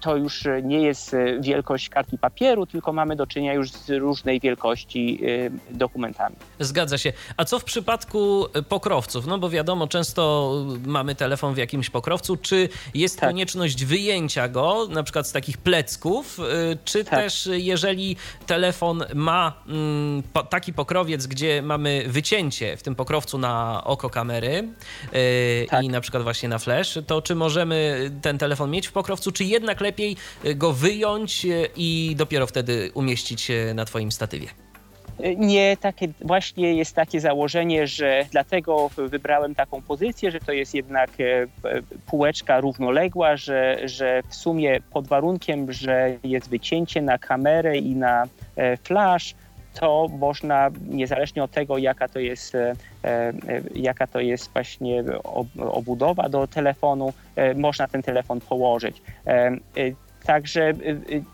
[0.00, 4.40] to już nie jest e, wielkość kartki papieru, tylko mamy do czynienia już z różnej
[4.40, 5.20] wielkości
[5.70, 6.36] dokumentami.
[6.60, 7.12] Zgadza się.
[7.36, 9.26] A co w przypadku pokrowców?
[9.26, 10.52] No bo wiadomo, często
[10.86, 12.36] mamy telefon w jakimś pokrowcu.
[12.36, 13.28] Czy jest tak.
[13.28, 16.38] konieczność wyjęcia go, na przykład z takich plecków,
[16.84, 17.20] czy tak.
[17.20, 24.10] też jeżeli telefon ma mm, taki pokrowiec, gdzie mamy wycięcie w tym pokrowcu, na oko
[24.10, 24.68] kamery
[25.70, 25.84] tak.
[25.84, 29.44] i na przykład właśnie na flash, to czy możemy ten telefon mieć w pokrowcu, czy
[29.56, 30.16] jednak lepiej
[30.56, 34.48] go wyjąć i dopiero wtedy umieścić na Twoim statywie?
[35.36, 41.10] Nie, takie właśnie jest takie założenie, że dlatego wybrałem taką pozycję, że to jest jednak
[41.20, 41.46] e,
[42.06, 48.24] półeczka równoległa, że, że w sumie pod warunkiem, że jest wycięcie na kamerę i na
[48.56, 49.34] e, flash,
[49.80, 52.74] to można niezależnie od tego, jaka to jest, e,
[53.74, 55.04] jaka to jest właśnie
[55.58, 57.12] obudowa do telefonu,
[57.54, 59.02] można ten telefon położyć.
[60.26, 60.72] Także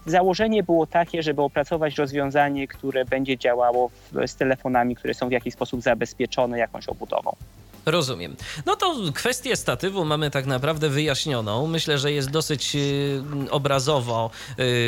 [0.07, 3.91] założenie było takie, żeby opracować rozwiązanie, które będzie działało
[4.27, 7.37] z telefonami, które są w jakiś sposób zabezpieczone jakąś obudową.
[7.87, 8.37] Rozumiem.
[8.67, 11.67] No to kwestię statywu mamy tak naprawdę wyjaśnioną.
[11.67, 14.31] Myślę, że jest dosyć y, obrazowo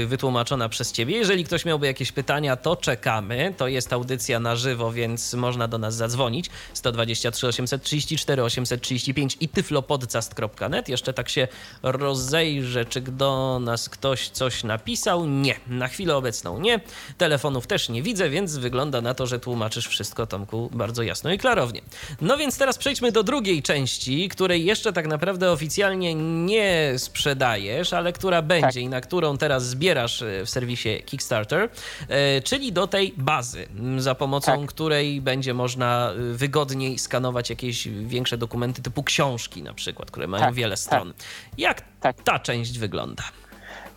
[0.02, 1.16] y, wytłumaczona przez Ciebie.
[1.16, 3.54] Jeżeli ktoś miałby jakieś pytania, to czekamy.
[3.56, 6.50] To jest audycja na żywo, więc można do nas zadzwonić.
[6.74, 10.88] 123 834 835 i tyflopodcast.net.
[10.88, 11.48] Jeszcze tak się
[11.82, 15.26] rozejrzę, czy do nas ktoś coś napisał.
[15.26, 16.80] Nie, na chwilę obecną nie.
[17.18, 21.38] Telefonów też nie widzę, więc wygląda na to, że tłumaczysz wszystko, Tomku, bardzo jasno i
[21.38, 21.80] klarownie.
[22.20, 28.12] No więc teraz przejdźmy do drugiej części, której jeszcze tak naprawdę oficjalnie nie sprzedajesz, ale
[28.12, 28.76] która będzie tak.
[28.76, 31.68] i na którą teraz zbierasz e, w serwisie Kickstarter,
[32.08, 33.66] e, czyli do tej bazy,
[33.98, 34.68] za pomocą tak.
[34.68, 40.44] której będzie można e, wygodniej skanować jakieś większe dokumenty typu książki na przykład, które mają
[40.44, 41.12] tak, wiele stron.
[41.12, 41.26] Tak.
[41.58, 42.22] Jak tak.
[42.22, 43.22] ta część wygląda?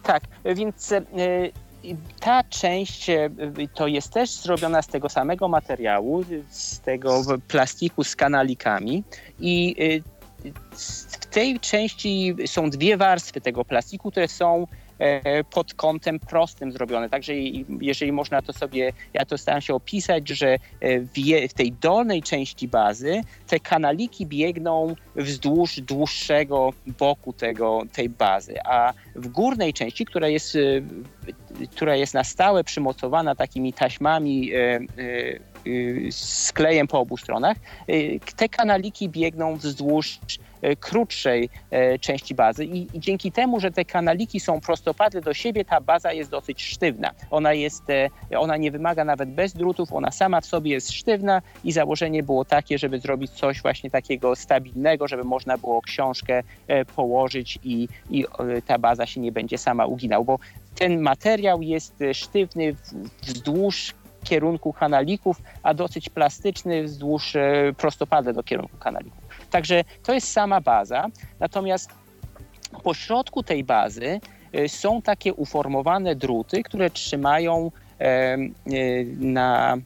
[0.03, 0.23] Tak,
[0.55, 0.93] więc
[2.19, 3.29] ta część e,
[3.73, 9.03] to jest też zrobiona z tego samego materiału, z tego plastiku z kanalikami.
[9.39, 10.17] I e,
[11.19, 14.67] w tej części są dwie warstwy tego plastiku, które są
[15.49, 17.09] pod kątem prostym zrobione.
[17.09, 17.33] Także
[17.81, 20.59] jeżeli można to sobie, ja to staram się opisać, że e,
[21.49, 28.93] w, tej dolnej części bazy te kanaliki biegną wzdłuż dłuższego boku tego, tej bazy, a
[29.15, 30.59] w górnej części, która jest, e,
[31.71, 34.51] która jest na stałe przymocowana takimi taśmami
[36.11, 37.57] z klejem po obu stronach,
[38.35, 40.19] te kanaliki biegną wzdłuż
[40.61, 45.65] E, krótszej e, części bazy I, dzięki temu, że te kanaliki są prostopadle do siebie,
[45.65, 47.11] ta baza jest dosyć sztywna.
[47.31, 51.41] Ona, jest, e, ona nie wymaga nawet bez drutów, ona sama w sobie jest sztywna
[51.63, 56.43] i założenie było takie, żeby zrobić coś właśnie takiego stabilnego, żeby można było książkę
[56.95, 58.25] położyć i, i
[58.65, 60.39] ta baza się nie będzie sama uginał, bo
[60.75, 62.75] ten materiał jest sztywny
[63.21, 63.93] wzdłuż
[64.29, 67.33] kierunku kanalików, a dosyć plastyczny wzdłuż
[67.77, 69.27] prostopadle do kierunku kanalików.
[69.49, 71.07] Także to jest sama baza.
[71.39, 71.89] Natomiast
[72.83, 74.19] po środku tej bazy
[74.55, 77.71] y, są takie uformowane druty, które trzymają
[78.71, 79.77] y, na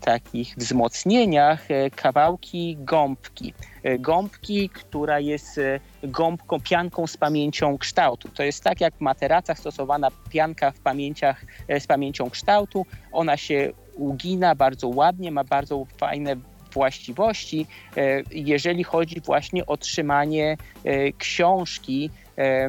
[0.00, 3.54] takich wzmocnieniach kawałki gąbki.
[3.98, 5.60] Gąbki, która jest
[6.02, 8.28] gąbką, pianką z pamięcią kształtu.
[8.28, 11.44] To jest tak jak w materacach stosowana pianka w pamięciach
[11.78, 12.86] z pamięcią kształtu.
[13.12, 16.36] Ona się ugina bardzo ładnie, ma bardzo fajne
[16.74, 17.66] właściwości,
[17.96, 22.68] e, jeżeli chodzi właśnie o trzymanie e, książki e,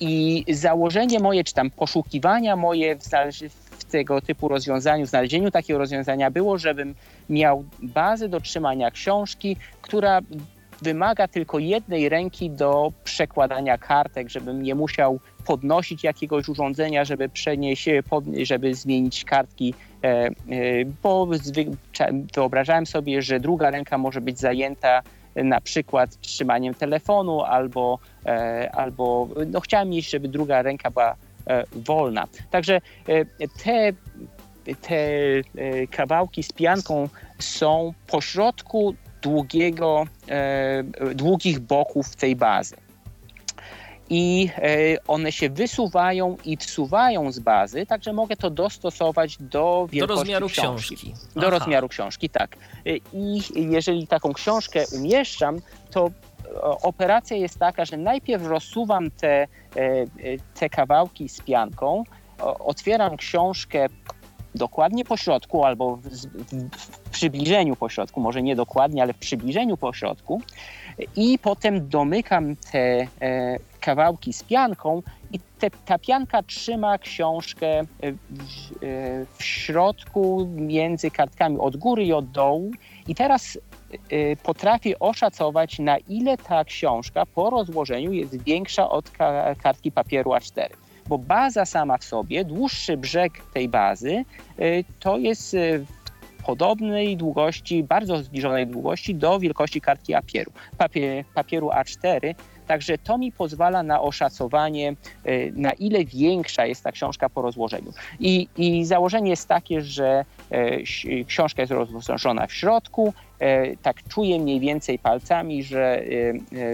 [0.00, 2.96] i założenie moje, czy tam poszukiwania moje
[3.78, 6.94] w, tego typu rozwiązaniu, znalezieniu takiego rozwiązania było, żebym
[7.28, 10.20] miał bazę do trzymania książki, która
[10.84, 17.88] wymaga tylko jednej ręki do przekładania kartek, żebym nie musiał podnosić jakiegoś urządzenia, żeby przenieść,
[18.42, 20.30] żeby zmienić kartki, e, e,
[21.02, 21.28] bo
[22.34, 25.02] wyobrażałem sobie, że druga ręka może być zajęta
[25.36, 31.16] na przykład trzymaniem telefonu albo, e, albo no chciałem mieć, żeby druga ręka była
[31.72, 32.26] wolna.
[32.50, 32.80] Także
[33.64, 33.92] te,
[34.82, 35.42] te
[35.90, 38.94] kawałki z pianką są pośrodku
[39.24, 40.04] długiego,
[41.14, 42.76] długich boków tej bazy
[44.10, 44.70] i e,
[45.08, 50.48] one się wysuwają i wsuwają z bazy, także mogę to dostosować do wielkości do rozmiaru
[50.48, 50.96] książki.
[50.96, 51.14] książki.
[51.36, 52.56] Do rozmiaru książki, tak.
[52.86, 55.60] E, I jeżeli taką książkę umieszczam,
[55.90, 59.46] to e, operacja jest taka, że najpierw rozsuwam te,
[60.54, 62.04] te kawałki z pianką,
[62.58, 63.86] otwieram książkę
[64.54, 66.08] dokładnie po środku albo w,
[67.04, 70.42] w przybliżeniu po środku, może nie dokładnie, ale w przybliżeniu po środku.
[71.16, 77.84] I potem domykam te e, kawałki z pianką i te, ta pianka trzyma książkę e,
[78.12, 78.16] w,
[78.82, 82.70] e, w środku między kartkami od góry i od dołu.
[83.08, 83.58] I teraz
[84.42, 89.10] potrafię oszacować, na ile ta książka po rozłożeniu jest większa od
[89.62, 94.24] kartki papieru A4 bo baza sama w sobie, dłuższy brzeg tej bazy,
[95.00, 95.56] to jest
[96.46, 100.52] podobnej długości, bardzo zbliżonej długości do wielkości kartki papieru.
[100.78, 102.34] Papier, papieru A4
[102.66, 104.94] Także to mi pozwala na oszacowanie,
[105.52, 107.92] na ile większa jest ta książka po rozłożeniu.
[108.20, 110.24] I, i założenie jest takie, że
[111.26, 113.14] książka jest rozłożona w środku,
[113.82, 116.02] tak czuję mniej więcej palcami, że,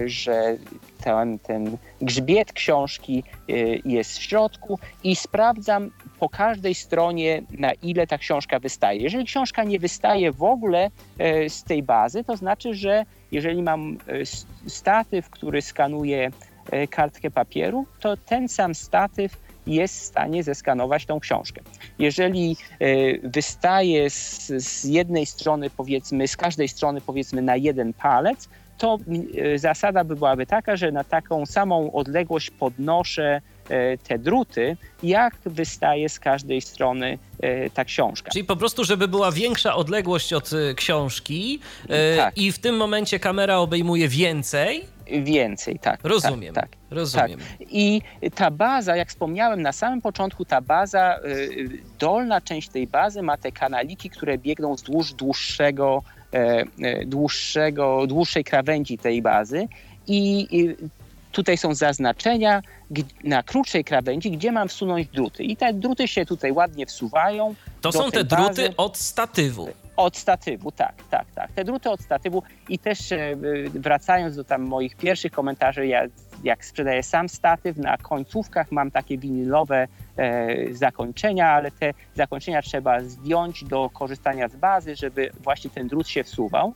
[0.05, 0.57] że
[1.03, 3.23] ten, ten grzbiet książki
[3.85, 9.01] jest w środku i sprawdzam po każdej stronie, na ile ta książka wystaje.
[9.01, 13.97] Jeżeli książka nie wystaje w ogóle e, z tej bazy, to znaczy, że jeżeli mam
[14.07, 14.25] e,
[14.69, 16.31] statyw, który skanuje
[16.71, 21.61] e, kartkę papieru, to ten sam statyw jest w stanie zeskanować tą książkę.
[21.99, 22.57] Jeżeli
[23.23, 28.97] wystaje z, z jednej strony, powiedzmy, z każdej strony, powiedzmy, na jeden palec, to
[29.55, 33.41] zasada by byłaby taka, że na taką samą odległość podnoszę E,
[34.07, 38.31] te druty, jak wystaje z każdej strony e, ta książka.
[38.31, 41.59] Czyli po prostu, żeby była większa odległość od e, książki
[42.17, 42.37] tak.
[42.37, 44.85] i w tym momencie kamera obejmuje więcej.
[45.23, 45.99] Więcej, tak.
[46.03, 46.53] Rozumiem.
[46.53, 47.39] Tak, tak, rozumiem.
[47.39, 47.67] Tak.
[47.69, 48.01] I
[48.35, 51.19] ta baza, jak wspomniałem na samym początku, ta baza,
[51.99, 56.03] dolna część tej bazy ma te kanaliki, które biegną wzdłuż dłuższego,
[57.05, 59.67] dłuższego, dłuższej krawędzi tej bazy.
[60.07, 60.47] I
[61.31, 62.61] Tutaj są zaznaczenia
[63.23, 65.43] na krótszej krawędzi, gdzie mam wsunąć druty.
[65.43, 67.55] I te druty się tutaj ładnie wsuwają.
[67.81, 68.73] To są te druty bazy.
[68.77, 69.69] od statywu.
[69.95, 71.51] Od statywu, tak, tak, tak.
[71.51, 73.35] Te druty od statywu i też e,
[73.73, 76.03] wracając do tam moich pierwszych komentarzy, ja,
[76.43, 83.01] jak sprzedaję sam statyw, na końcówkach mam takie winylowe e, zakończenia, ale te zakończenia trzeba
[83.03, 86.73] zdjąć do korzystania z bazy, żeby właśnie ten drut się wsuwał.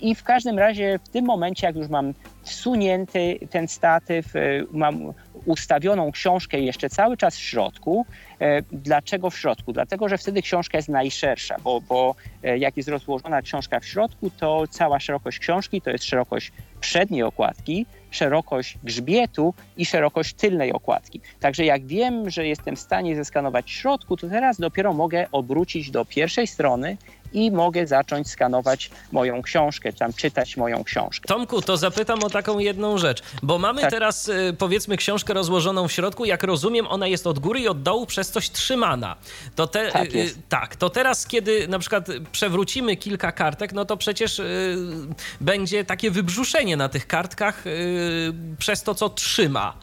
[0.00, 4.40] I w każdym razie w tym momencie, jak już mam wsunięty ten statyw, e,
[4.72, 5.12] mam
[5.46, 8.06] ustawioną książkę jeszcze cały czas w środku.
[8.40, 9.72] E, dlaczego w środku?
[9.72, 14.30] Dlatego, że wtedy książka jest najszersza, bo, bo e, jak jest rozłożona książka w środku,
[14.30, 21.20] to cała szerokość książki to jest szerokość przedniej okładki, szerokość grzbietu i szerokość tylnej okładki.
[21.40, 25.90] Także jak wiem, że jestem w stanie zeskanować w środku, to teraz dopiero mogę obrócić
[25.90, 26.96] do pierwszej strony
[27.32, 31.28] i mogę zacząć skanować moją książkę, tam czytać moją książkę.
[31.28, 33.90] Tomku, to zapytam o taką jedną rzecz, bo mamy tak.
[33.90, 37.82] teraz y, powiedzmy książkę rozłożoną w środku, jak rozumiem, ona jest od góry i od
[37.82, 39.16] dołu przez coś trzymana.
[39.54, 43.96] To te, tak, y, tak, to teraz kiedy na przykład przewrócimy kilka kartek, no to
[43.96, 44.76] przecież y,
[45.40, 47.64] będzie takie wybrzuszenie na tych kartkach
[48.58, 49.74] przez to, co trzyma.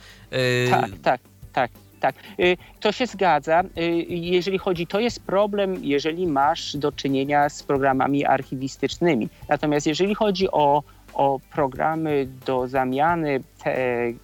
[0.69, 1.21] Tak, tak,
[1.53, 1.71] tak.
[1.99, 3.63] Tak, y, to się zgadza.
[3.77, 9.29] Y, jeżeli chodzi, to jest problem, jeżeli masz do czynienia z programami archiwistycznymi.
[9.49, 10.83] Natomiast jeżeli chodzi o,
[11.13, 14.15] o programy do zamiany te, y,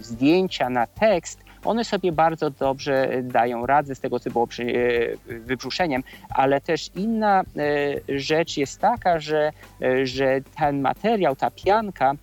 [0.00, 4.48] zdjęcia na tekst, one sobie bardzo dobrze dają radę z tego typu
[5.26, 7.42] wybrzuszeniem, ale też inna
[8.08, 9.52] rzecz jest taka, że,
[10.04, 12.14] że ten materiał, ta pianka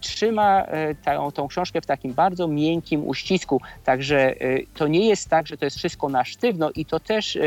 [0.00, 3.60] trzyma e, tą, tą książkę w takim bardzo miękkim uścisku.
[3.84, 7.36] Także e, to nie jest tak, że to jest wszystko na sztywno i to też
[7.36, 7.40] e,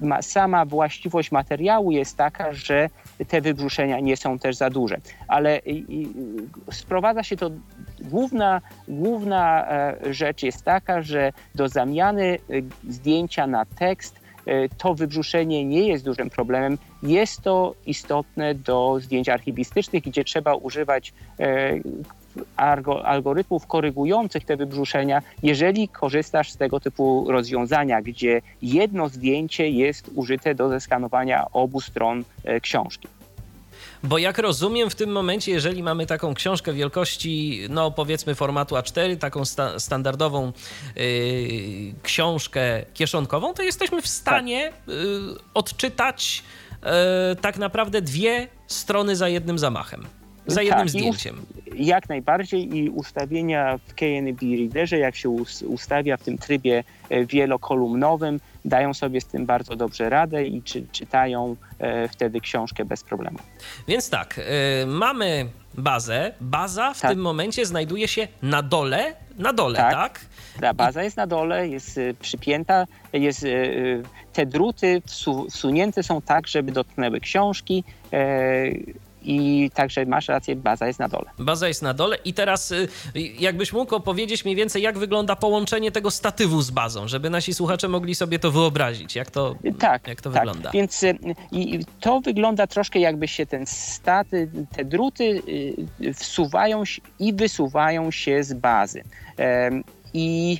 [0.00, 2.90] ma, sama właściwość materiału jest taka, że
[3.28, 4.96] te wybrzuszenia nie są też za duże.
[5.28, 5.60] Ale
[6.72, 7.50] sprowadza się to,
[8.00, 9.66] główna, główna
[10.10, 12.38] rzecz jest taka, że do zamiany
[12.88, 14.25] zdjęcia na tekst
[14.78, 16.78] to wybrzuszenie nie jest dużym problemem.
[17.02, 21.80] Jest to istotne do zdjęć archiwistycznych, gdzie trzeba używać e,
[23.04, 30.54] algorytmów korygujących te wybrzuszenia, jeżeli korzystasz z tego typu rozwiązania, gdzie jedno zdjęcie jest użyte
[30.54, 33.08] do zeskanowania obu stron e, książki.
[34.06, 39.16] Bo jak rozumiem, w tym momencie, jeżeli mamy taką książkę wielkości, no powiedzmy formatu A4,
[39.16, 40.52] taką sta standardową
[40.96, 41.02] yy,
[42.02, 44.94] książkę kieszonkową, to jesteśmy w stanie yy,
[45.54, 46.42] odczytać
[46.82, 46.88] yy,
[47.36, 50.06] tak naprawdę dwie strony za jednym zamachem.
[50.46, 51.46] Za jednym tak, zdjęciem.
[51.74, 55.30] Jak najbardziej i ustawienia w KNB Readerze, jak się
[55.66, 60.86] ustawia w tym trybie e, wielokolumnowym, dają sobie z tym bardzo dobrze radę i czy,
[60.92, 63.38] czytają e, wtedy książkę bez problemu.
[63.88, 64.40] Więc tak,
[64.82, 66.32] e, mamy bazę.
[66.40, 67.10] Baza w tak.
[67.10, 69.92] tym momencie znajduje się na dole, na dole, tak?
[69.92, 70.20] tak?
[70.60, 73.46] Ta baza jest na dole, jest przypięta, jest,
[74.32, 75.02] te druty
[75.50, 77.84] wsunięte są tak, żeby dotknęły książki
[79.26, 81.30] i także masz rację, baza jest na dole.
[81.38, 82.88] Baza jest na dole i teraz y,
[83.38, 87.88] jakbyś mógł opowiedzieć mniej więcej, jak wygląda połączenie tego statywu z bazą, żeby nasi słuchacze
[87.88, 90.42] mogli sobie to wyobrazić, jak to, tak, jak to tak.
[90.42, 90.70] wygląda.
[90.70, 91.18] Więc y,
[91.52, 95.42] i to wygląda troszkę jakby się ten staty, te druty
[96.00, 96.82] y, wsuwają
[97.18, 99.02] i wysuwają się z bazy.
[100.14, 100.58] I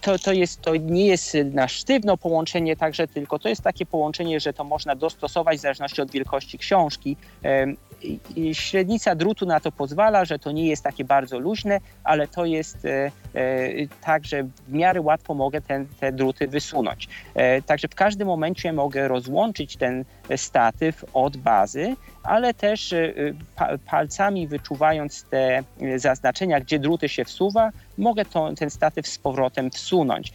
[0.00, 4.40] to, to, jest, to nie jest na sztywno połączenie także, tylko to jest takie połączenie,
[4.40, 7.16] że to można dostosować w zależności od wielkości książki
[8.52, 12.84] średnica drutu na to pozwala, że to nie jest takie bardzo luźne, ale to jest
[12.84, 13.70] e, e,
[14.04, 17.08] tak, że w miarę łatwo mogę ten, te druty wysunąć.
[17.34, 20.04] E, także w każdym momencie mogę rozłączyć ten
[20.36, 22.94] statyw od bazy, ale też
[23.90, 25.62] palcami wyczuwając te
[25.96, 30.32] zaznaczenia, gdzie druty się wsuwa, mogę to, ten statyw z powrotem wsunąć.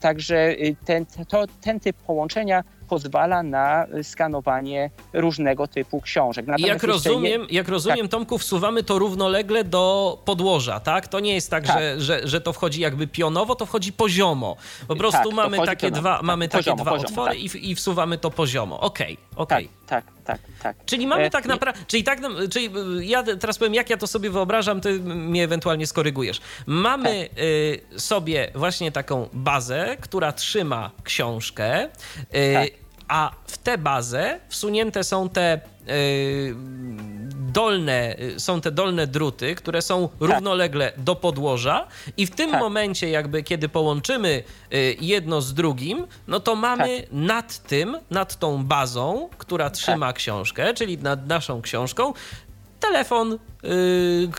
[0.00, 0.54] Także
[0.84, 6.46] ten, to, ten typ połączenia pozwala na skanowanie różnego typu książek.
[6.58, 7.48] I jak rozumiem, je...
[7.50, 8.10] jak rozumiem, tak.
[8.10, 11.08] Tomku, wsuwamy to równolegle do podłoża, tak?
[11.08, 11.78] To nie jest tak, tak.
[11.78, 14.56] Że, że, że to wchodzi jakby pionowo, to wchodzi poziomo.
[14.88, 17.54] Po prostu tak, mamy takie dwa, tak, mamy takie poziomo, dwa poziomo, otwory tak.
[17.54, 18.80] i, i wsuwamy to poziomo.
[18.80, 19.64] Okej, okay, okej.
[19.66, 19.80] Okay.
[19.90, 22.20] Tak, tak, tak, Czyli mamy e, tak naprawdę, czyli tak,
[22.50, 22.66] czyli
[22.98, 26.40] y, ja teraz powiem, jak ja to sobie wyobrażam, ty mnie ewentualnie skorygujesz.
[26.66, 27.38] Mamy tak.
[27.38, 31.84] y, sobie właśnie taką bazę, która trzyma książkę.
[31.84, 31.88] Y,
[32.54, 32.79] tak
[33.10, 36.54] a w tę bazę wsunięte są te yy,
[37.52, 40.28] dolne, są te dolne druty, które są tak.
[40.28, 41.86] równolegle do podłoża
[42.16, 42.60] i w tym tak.
[42.60, 44.42] momencie jakby kiedy połączymy
[44.72, 47.12] y, jedno z drugim, no to mamy tak.
[47.12, 50.16] nad tym, nad tą bazą, która trzyma tak.
[50.16, 52.12] książkę, czyli nad naszą książką,
[52.80, 53.38] telefon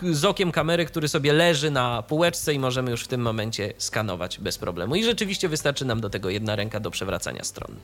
[0.01, 3.73] yy, z okiem kamery, który sobie leży na półeczce i możemy już w tym momencie
[3.77, 4.95] skanować bez problemu.
[4.95, 7.75] I rzeczywiście wystarczy nam do tego jedna ręka do przewracania stron.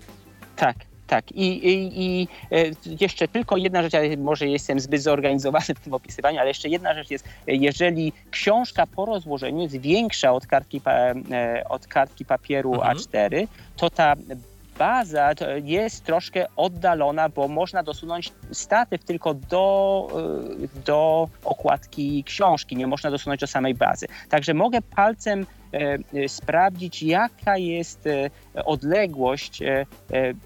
[0.58, 0.76] Tak,
[1.08, 1.32] tak.
[1.32, 2.64] I, i, I, e,
[3.02, 6.94] jeszcze tylko jedna rzecz, ja może jestem zbyt zorganizowany w tym opisywaniu, ale jeszcze jedna
[6.94, 10.82] rzecz jest, jeżeli książka po rozłożeniu jest większa od kartki,
[11.32, 12.98] e, od kartki papieru mhm.
[12.98, 14.16] A4, to ta
[14.78, 15.32] baza
[15.64, 20.08] jest troszkę oddalona, bo można dosunąć statyw tylko do,
[20.64, 24.08] e, do okładki książki, nie można dosunąć do samej bazy.
[24.30, 25.46] Także mogę palcem
[26.28, 28.30] sprawdzić, jaka jest e,
[28.66, 29.60] odległość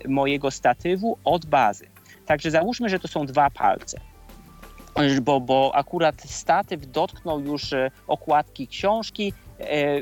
[0.08, 1.88] mojego statywu od bazy.
[2.26, 4.00] Także załóżmy, że to są dwa palce.
[5.22, 7.74] Bo, bo akurat statyw dotknął już
[8.08, 9.34] okładki książki,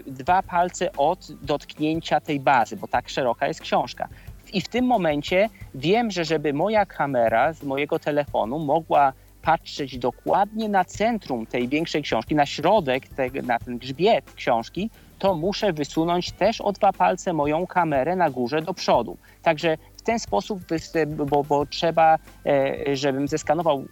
[0.07, 4.07] dwa palce od dotknięcia tej bazy, bo tak szeroka jest książka.
[4.53, 9.13] I w tym momencie wiem, że żeby moja kamera z mojego telefonu mogła
[9.49, 14.89] patrzeć dokładnie na centrum tej większej książki, na środek, te, na ten grzbiet książki,
[15.19, 19.17] to muszę wysunąć też o dwa palce moją kamerę na górze do przodu.
[19.43, 20.59] Także w ten sposób,
[21.07, 23.85] bo, bo trzeba, e, żebym zeskanował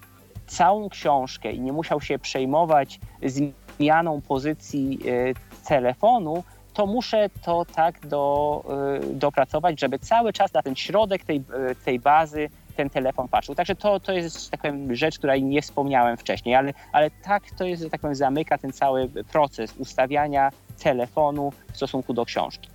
[0.47, 6.43] całą książkę i nie musiał się przejmować zmianą pozycji e, telefonu,
[6.73, 8.63] to muszę to tak do,
[9.01, 11.43] e, dopracować, żeby cały czas na ten środek tej,
[11.85, 13.55] tej bazy ten telefon patrzył.
[13.55, 17.65] Także to, to jest, tak powiem, rzecz, której nie wspomniałem wcześniej, ale, ale tak to
[17.65, 20.51] jest, że tak powiem, zamyka ten cały proces ustawiania
[20.83, 22.69] telefonu w stosunku do książki.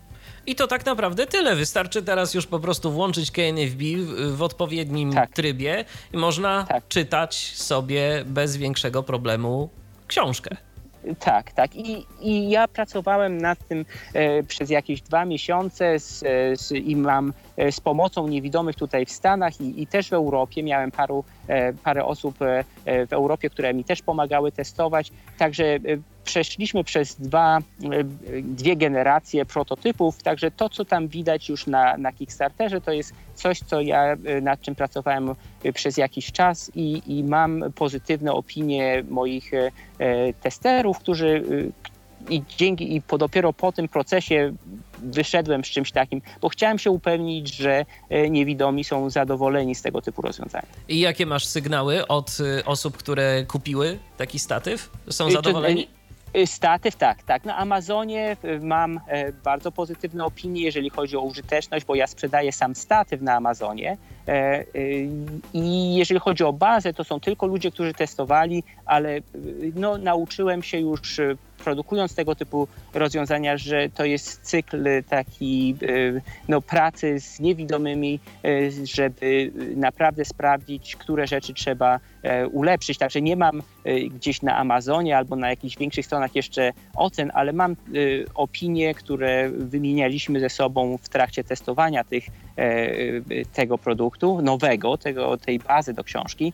[0.47, 1.57] I to tak naprawdę tyle.
[1.57, 3.83] Wystarczy teraz już po prostu włączyć KNFB
[4.31, 5.31] w, odpowiednim tak.
[5.31, 6.89] trybie i można tak.
[6.89, 9.69] czytać sobie bez większego problemu
[10.07, 10.57] książkę.
[11.19, 11.77] Tak, tak.
[11.77, 13.85] I, I ja pracowałem nad tym
[14.15, 16.19] e, przez jakieś dwa miesiące z,
[16.61, 17.33] z, i mam e,
[17.71, 20.63] z pomocą niewidomych tutaj w Stanach i, i też w Europie.
[20.63, 25.13] Miałem paru, e, parę osób e, e, w Europie, które mi też pomagały testować.
[25.39, 25.81] Także e,
[26.25, 27.59] przeszliśmy przez dwa,
[28.43, 33.59] dwie generacje prototypów, także to, co tam widać już na, na Kickstarterze, to jest coś,
[33.59, 35.35] co ja nad czym pracowałem
[35.75, 39.51] przez jakiś czas i, i mam pozytywne opinie moich
[40.43, 41.45] testerów, którzy
[42.31, 44.53] i dzięki i po, dopiero po tym procesie
[44.99, 47.85] wyszedłem z czymś takim, bo chciałem się upewnić, że
[48.31, 50.67] niewidomi są zadowoleni z tego typu rozwiązania.
[50.89, 54.91] I jakie masz sygnały od osób, które kupiły taki statyw?
[55.11, 55.89] Są zadowoleni?
[56.37, 57.45] Y, statyw, tak, tak.
[57.45, 62.75] Na Amazonie mam e, bardzo pozytywne opinie, jeżeli chodzi o użyteczność, bo ja sprzedaję sam
[62.75, 63.97] statyw na Amazonie.
[64.29, 64.65] E,
[65.53, 69.21] I jeżeli chodzi o bazę, to są tylko ludzie, którzy testowali, ale
[69.75, 71.21] no, nauczyłem się już
[71.65, 75.77] produkując tego typu rozwiązania, że to jest cykl taki
[76.49, 78.21] no, pracy z niewidomymi,
[78.85, 82.01] żeby naprawdę sprawdzić, które rzeczy trzeba e,
[82.51, 82.99] ulepszyć.
[82.99, 83.63] Także nie mam
[84.11, 87.77] gdzieś na Amazonie albo na jakichś większych stronach jeszcze ocen, ale mam
[88.35, 92.25] opinie, które wymienialiśmy ze sobą w trakcie testowania tych,
[93.53, 96.53] tego produktu produktu nowego, tego, tej bazy do książki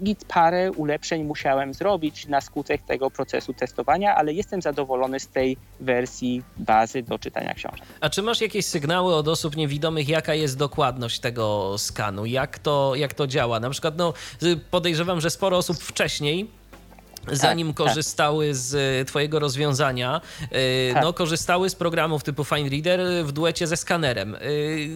[0.00, 5.56] i parę ulepszeń musiałem zrobić na skutek tego procesu testowania, ale jestem zadowolony z tej
[5.80, 7.82] wersji bazy do czytania książek.
[8.00, 12.94] A czy masz jakieś sygnały od osób niewidomych, jaka jest dokładność tego skanu, jak to,
[12.94, 13.60] jak to działa?
[13.60, 14.12] Na przykład no,
[14.70, 16.50] podejrzewam, że sporo osób wcześniej
[17.32, 18.56] zanim tak, korzystały tak.
[18.56, 20.20] z Twojego rozwiązania,
[20.92, 21.02] tak.
[21.02, 24.36] no, korzystały z programów typu FineReader w duecie ze skanerem.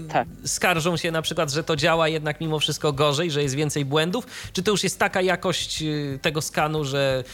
[0.08, 0.28] Tak.
[0.44, 4.26] Skarżą się na przykład, że to działa jednak mimo wszystko gorzej, że jest więcej błędów.
[4.52, 5.84] Czy to już jest taka jakość
[6.22, 7.24] tego skanu, że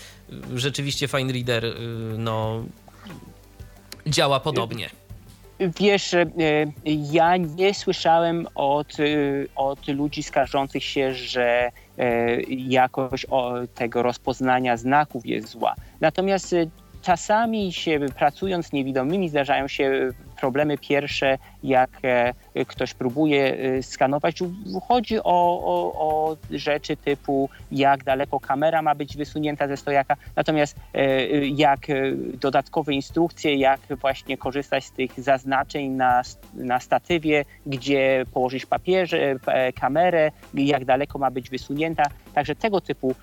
[0.54, 1.74] rzeczywiście FineReader
[2.18, 2.64] no,
[4.06, 4.90] działa podobnie?
[5.60, 6.26] Wiesz, e,
[6.86, 9.04] ja nie słyszałem od, e,
[9.56, 13.26] od ludzi skarżących się, że e, jakość
[13.74, 15.74] tego rozpoznania znaków jest zła.
[16.00, 16.54] Natomiast
[17.02, 20.10] czasami się pracując niewidomymi zdarzają się
[20.40, 22.34] problemy pierwsze, jak e,
[22.64, 24.38] ktoś próbuje e, skanować.
[24.88, 30.76] Chodzi o, o, o rzeczy typu jak daleko kamera ma być wysunięta ze stojaka, natomiast
[30.94, 31.78] e, jak
[32.34, 36.22] dodatkowe instrukcje, jak właśnie korzystać z tych zaznaczeń na,
[36.54, 39.36] na statywie, gdzie położyć papierze,
[39.80, 42.02] kamerę, jak daleko ma być wysunięta.
[42.34, 43.14] Także tego typu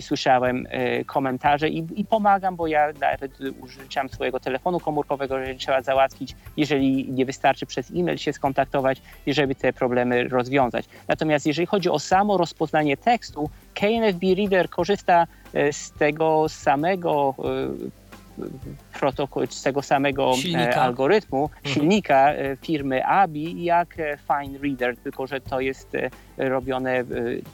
[0.00, 0.66] słyszałem
[1.06, 7.12] komentarze i, i pomagam, bo ja nawet użyczam swojego telefonu komórkowego, jeżeli trzeba załatwić jeżeli
[7.12, 10.86] nie wystarczy przez e-mail się skontaktować, żeby te problemy rozwiązać.
[11.08, 18.03] Natomiast jeżeli chodzi o samo rozpoznanie tekstu, KNFB Reader korzysta e, z tego samego e,
[19.00, 20.82] protokół, z tego samego e, silnika.
[20.82, 21.74] algorytmu, mhm.
[21.74, 22.32] silnika
[22.62, 25.92] firmy ABI jak Fine Reader, tylko że to jest
[26.36, 27.04] robione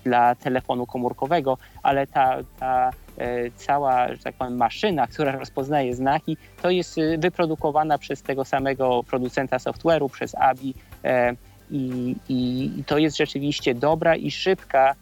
[0.05, 6.37] dla telefonu komórkowego, ale ta, ta E, cała, że tak powiem, maszyna, która rozpoznaje znaki,
[6.63, 10.75] to jest e, wyprodukowana przez tego samego producenta software'u, przez ABI
[11.05, 11.37] e,
[11.71, 14.95] i, i, i to jest rzeczywiście dobra i szybka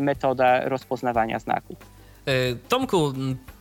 [0.00, 1.76] metoda rozpoznawania znaków.
[2.68, 3.12] Tomku,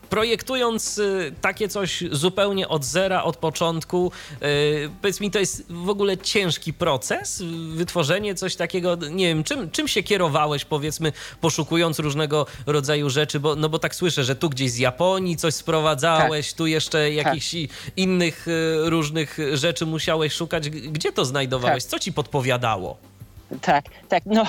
[0.09, 4.11] projektując y, takie coś zupełnie od zera, od początku,
[4.43, 9.71] y, powiedz mi, to jest w ogóle ciężki proces, wytworzenie coś takiego, nie wiem, czym,
[9.71, 14.49] czym się kierowałeś, powiedzmy, poszukując różnego rodzaju rzeczy, bo, no bo tak słyszę, że tu
[14.49, 16.57] gdzieś z Japonii coś sprowadzałeś, tak.
[16.57, 17.13] tu jeszcze tak.
[17.13, 17.91] jakichś tak.
[17.97, 20.69] innych y, różnych rzeczy musiałeś szukać.
[20.69, 21.83] Gdzie to znajdowałeś?
[21.83, 21.91] Tak.
[21.91, 23.14] Co ci podpowiadało?
[23.61, 24.43] Tak, tak, no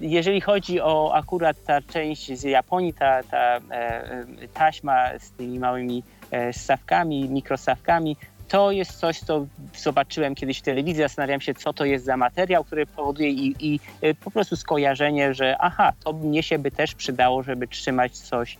[0.00, 5.58] jeżeli chodzi o akurat ta część z Japonii, ta, ta e, e, taśma z tymi
[5.58, 8.16] małymi e, stawkami, mikrostawkami,
[8.50, 9.46] to jest coś, co
[9.76, 13.80] zobaczyłem kiedyś w telewizji, zastanawiam się, co to jest za materiał, który powoduje i, i
[14.24, 18.58] po prostu skojarzenie, że aha, to mnie się by też przydało, żeby trzymać coś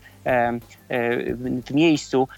[1.64, 2.28] w miejscu.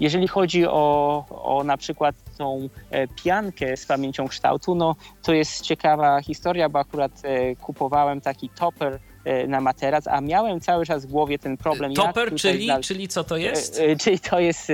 [0.00, 2.68] Jeżeli chodzi o, o na przykład tą
[3.24, 7.22] piankę z pamięcią kształtu, no to jest ciekawa historia, bo akurat
[7.60, 9.07] kupowałem taki topper E,
[9.48, 11.94] na materac, a miałem cały czas w głowie ten problem.
[11.94, 13.80] Topper, czyli, czyli co to jest?
[13.80, 14.72] E, e, czyli to jest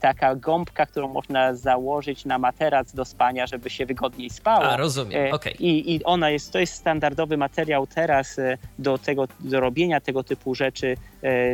[0.00, 4.64] taka gąbka, którą można założyć na materac do spania, żeby się wygodniej spało.
[4.64, 5.54] A, rozumiem, okej.
[5.54, 5.66] Okay.
[5.66, 8.36] I, I ona jest, to jest standardowy materiał teraz
[8.78, 10.96] do tego, do robienia tego typu rzeczy,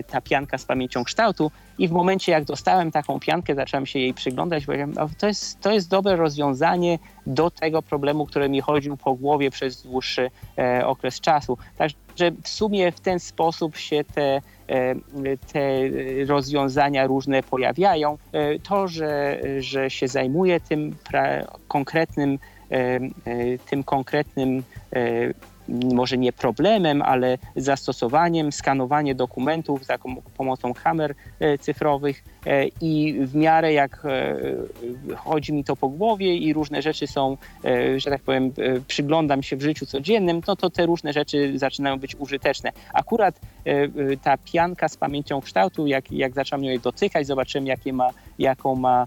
[0.06, 1.50] ta pianka z pamięcią kształtu.
[1.78, 5.72] I w momencie, jak dostałem taką piankę, zacząłem się jej przyglądać, powiedziałem, to jest, to
[5.72, 11.20] jest dobre rozwiązanie do tego problemu, który mi chodził po głowie przez dłuższy e, okres
[11.20, 11.58] czasu.
[11.78, 14.94] Także w sumie w ten sposób się te, e,
[15.52, 15.60] te
[16.26, 18.18] rozwiązania różne pojawiają.
[18.32, 20.96] E, to, że, że się zajmuję tym
[21.68, 22.38] konkretnym,
[22.70, 23.00] e, e,
[23.70, 24.62] tym konkretnym
[24.92, 25.34] e,
[25.68, 29.98] może nie problemem, ale zastosowaniem, skanowanie dokumentów za
[30.36, 34.36] pomocą kamer e, cyfrowych e, i w miarę jak e,
[35.16, 37.36] chodzi mi to po głowie i różne rzeczy są,
[37.96, 38.52] że tak powiem,
[38.88, 42.72] przyglądam się w życiu codziennym, no to te różne rzeczy zaczynają być użyteczne.
[42.92, 43.40] Akurat
[44.22, 49.06] ta pianka z pamięcią kształtu, jak, jak zacząłem ją dotykać, zobaczyłem jakie ma, jaką ma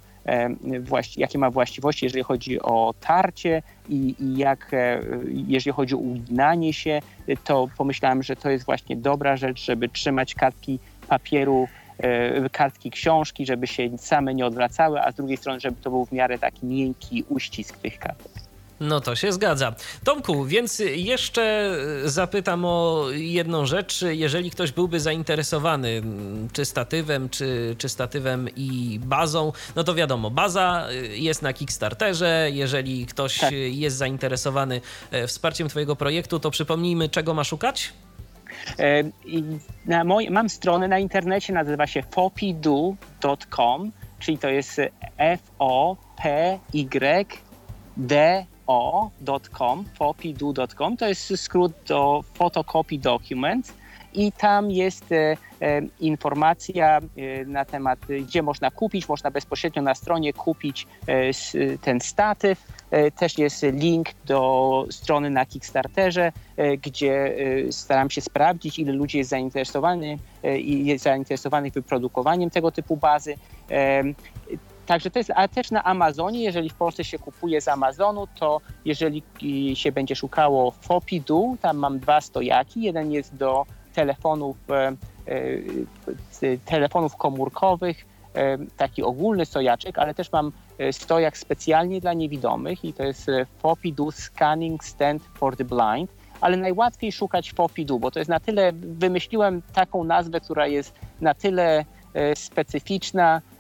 [1.17, 5.01] jakie ma właściwości, jeżeli chodzi o tarcie i, i jak, e,
[5.47, 6.99] jeżeli chodzi o uginanie się,
[7.43, 11.67] to pomyślałem, że to jest właśnie dobra rzecz, żeby trzymać kartki papieru
[11.97, 16.05] e, kartki książki, żeby się same nie odwracały, a z drugiej strony, żeby to był
[16.05, 18.46] w miarę taki miękki uścisk tych kartek.
[18.79, 19.75] No to się zgadza.
[20.03, 21.75] Tomku, więc jeszcze
[22.05, 24.05] zapytam o jedną rzecz.
[24.09, 26.01] Jeżeli ktoś byłby zainteresowany
[26.53, 32.49] czy statywem, czy, czy statywem i bazą, no to wiadomo, baza jest na Kickstarterze.
[32.53, 33.51] Jeżeli ktoś tak.
[33.53, 37.93] jest zainteresowany e, wsparciem Twojego projektu, to przypomnijmy, czego ma szukać?
[38.79, 39.03] E,
[40.05, 44.81] moj, mam stronę na internecie, nazywa się fopidu.com, czyli to jest
[45.17, 46.57] F-O-P-Y-D
[48.67, 53.73] o.com, fopidu.com, to jest skrót do Photocopy Document
[54.13, 57.01] i tam jest e, e, informacja e,
[57.45, 62.77] na temat, gdzie można kupić, można bezpośrednio na stronie kupić e, ten statyw.
[63.19, 66.31] Też jest link do strony na Kickstarterze,
[66.81, 67.35] gdzie
[67.71, 70.19] staram się sprawdzić, ile ludzi jest zainteresowanych,
[70.63, 73.35] jest zainteresowanych wyprodukowaniem tego typu bazy.
[74.87, 78.61] Także to jest, a też na Amazonie, jeżeli w Polsce się kupuje z Amazonu, to
[78.85, 79.23] jeżeli
[79.73, 82.81] się będzie szukało Fopidu, tam mam dwa stojaki.
[82.81, 84.93] Jeden jest do telefonów, e,
[86.41, 90.51] e, telefonów komórkowych, e, taki ogólny stojaczek, ale też mam
[90.91, 93.27] stojak specjalnie dla niewidomych i to jest
[93.59, 96.11] Fopidu Scanning Stand for the Blind.
[96.41, 101.33] Ale najłatwiej szukać Fopidu, bo to jest na tyle, wymyśliłem taką nazwę, która jest na
[101.33, 101.85] tyle
[102.35, 103.56] specyficzna, Y, y,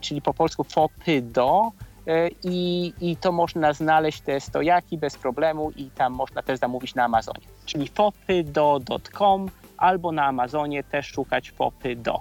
[0.00, 1.72] czyli po polsku FOPYDO.
[2.08, 6.94] Y, I, I to można znaleźć te stojaki bez problemu i tam można też zamówić
[6.94, 7.46] na Amazonie.
[7.66, 12.20] Czyli fopydo.com albo na Amazonie też szukać fopydo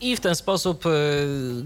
[0.00, 0.90] i w ten sposób, e,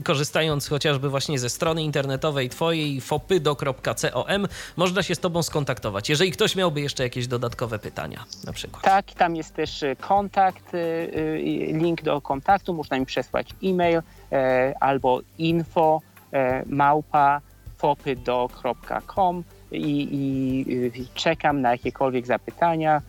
[0.05, 6.57] korzystając chociażby właśnie ze strony internetowej twojej fopydo.com, można się z tobą skontaktować, jeżeli ktoś
[6.57, 8.83] miałby jeszcze jakieś dodatkowe pytania na przykład.
[8.83, 11.39] Tak, tam jest też e, kontakt, e,
[11.73, 14.03] link do kontaktu, można mi przesłać e-mail
[14.81, 16.01] albo info
[16.67, 17.41] małpa
[17.79, 20.09] fopydo.com i,
[20.95, 23.03] i czekam na jakiekolwiek zapytania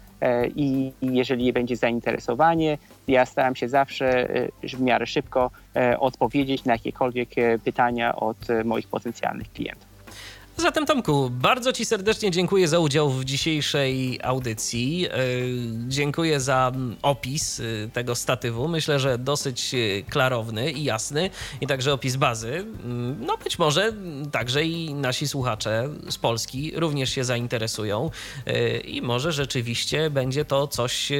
[0.55, 6.73] i jeżeli będzie zainteresowanie, ja staram się zawsze e, w miarę szybko e, odpowiedzieć na
[6.73, 7.29] jakiekolwiek
[7.63, 9.88] pytania od moich potencjalnych klientów.
[10.59, 15.07] Zatem Tomku, bardzo Ci serdecznie dziękuję za udział w dzisiejszej audycji.
[15.07, 15.11] E,
[15.87, 18.67] dziękuję za opis e, tego statywu.
[18.67, 19.77] Myślę, że dosyć e,
[20.09, 21.29] klarowny i jasny
[21.61, 22.65] i także opis bazy.
[22.83, 23.93] Mm, no być może
[24.31, 28.11] także i nasi słuchacze z Polski również się zainteresują
[28.85, 31.11] i może rzeczywiście będzie to coś,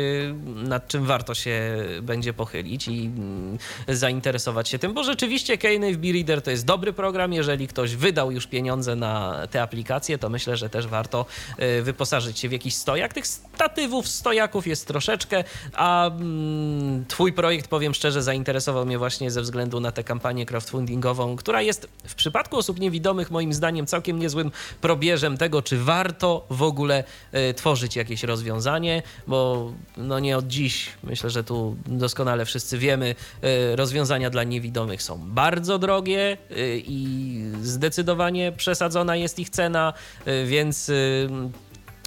[0.55, 6.41] nad czym warto się będzie pochylić i mm, zainteresować się tym, bo rzeczywiście KNFB Reader
[6.41, 10.69] to jest dobry program, jeżeli ktoś wydał już pieniądze na te aplikacje, to myślę, że
[10.69, 11.25] też warto
[11.59, 13.13] y, wyposażyć się w jakiś stojak.
[13.13, 19.41] Tych statywów, stojaków jest troszeczkę, a mm, twój projekt, powiem szczerze, zainteresował mnie właśnie ze
[19.41, 24.51] względu na tę kampanię crowdfundingową, która jest w przypadku osób niewidomych moim zdaniem całkiem niezłym
[24.81, 27.03] probierzem tego, czy warto w ogóle
[27.49, 33.15] y, tworzyć jakieś rozwiązanie, bo no nie od dziś, myślę, że tu doskonale wszyscy wiemy,
[33.43, 36.37] y, rozwiązania dla niewidomych są bardzo drogie
[36.75, 39.93] i zdecydowanie przesadzona jest ich cena,
[40.27, 41.29] y, więc y,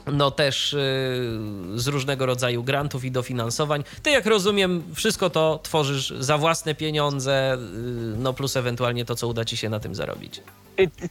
[0.06, 0.78] no też y,
[1.74, 3.84] z różnego rodzaju grantów i dofinansowań.
[4.02, 7.58] Ty, jak rozumiem, wszystko to tworzysz za własne pieniądze,
[8.18, 10.42] no plus ewentualnie to, co uda ci się na tym zarobić.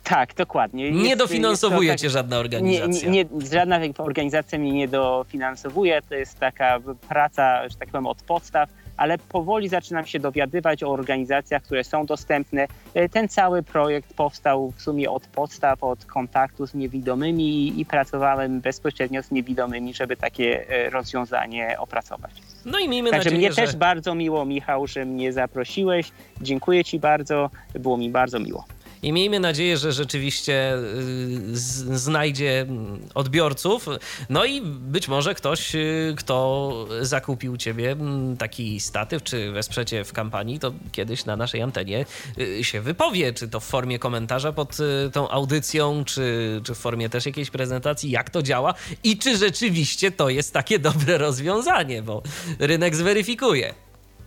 [0.03, 0.87] Tak, dokładnie.
[0.87, 3.09] Jest, nie dofinansowuje tak, cię żadna organizacja.
[3.09, 6.01] Nie, nie, żadna organizacja mnie nie dofinansowuje.
[6.09, 6.79] To jest taka
[7.09, 8.69] praca, że tak powiem, od podstaw
[9.01, 12.67] ale powoli zaczynam się dowiadywać o organizacjach, które są dostępne.
[12.93, 18.61] E, ten cały projekt powstał w sumie od podstaw, od kontaktu z niewidomymi i pracowałem
[18.61, 22.31] bezpośrednio z niewidomymi, żeby takie e, rozwiązanie opracować.
[22.65, 23.61] No i miejmy Także nadzieję, mnie że...
[23.61, 26.11] też bardzo miło, Michał, że mnie zaprosiłeś.
[26.41, 28.65] Dziękuję Ci bardzo, było mi bardzo miło
[29.03, 32.65] i miejmy nadzieję, że rzeczywiście y, znajdzie
[33.15, 33.85] odbiorców.
[34.29, 36.71] No i być może ktoś, y, kto
[37.01, 42.05] zakupił ciebie mm, taki statyw, czy wesprzecie w kampanii, to kiedyś na naszej antenie
[42.37, 44.77] y, się wypowie, czy to w formie komentarza pod
[45.13, 48.73] tą audycją, czy, czy w formie też jakiejś prezentacji, jak to działa
[49.03, 52.23] i czy rzeczywiście to jest takie dobre rozwiązanie, bo
[52.59, 53.73] rynek zweryfikuje.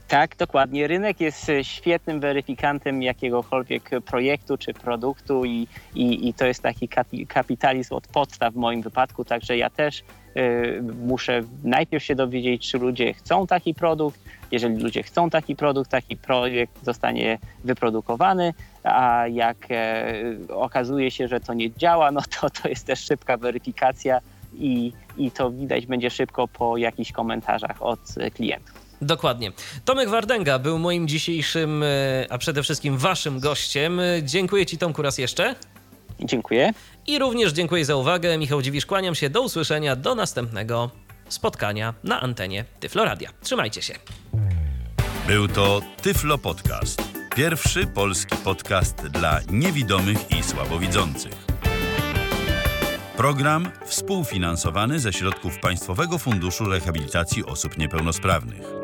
[0.08, 0.86] Tak, dokładnie.
[0.86, 6.88] Rynek jest e, świetnym weryfikantem jakiegokolwiek projektu czy produktu i, i, i to jest taki
[7.28, 10.02] kapitalizm od podstaw w moim wypadku, także ja też
[10.36, 14.20] y, muszę najpierw się dowiedzieć, czy ludzie chcą taki produkt.
[14.50, 20.04] Jeżeli ludzie chcą taki produkt, taki projekt zostanie wyprodukowany, a jak e,
[20.48, 24.20] okazuje się, że to nie działa, no to to jest też szybka weryfikacja
[24.54, 28.00] i, i to widać będzie szybko po jakichś komentarzach od
[28.34, 28.83] klientów.
[29.04, 29.52] Dokładnie.
[29.84, 31.86] Tomek Wardęga był moim dzisiejszym, e,
[32.30, 34.00] a przede wszystkim waszym gościem.
[34.22, 35.54] Dziękuję ci Tomku raz jeszcze.
[36.20, 36.72] Dziękuję.
[37.06, 38.38] I również dziękuję za uwagę.
[38.38, 39.30] Michał Dziwisz, kłaniam się.
[39.30, 40.90] Do usłyszenia, do następnego
[41.28, 43.30] spotkania na antenie Tyfloradia.
[43.42, 43.94] Trzymajcie się.
[45.26, 47.02] Był to Tyflo Podcast.
[47.36, 51.32] Pierwszy polski podcast dla niewidomych i słabowidzących.
[53.16, 58.83] Program współfinansowany ze środków Państwowego Funduszu Rehabilitacji Osób Niepełnosprawnych.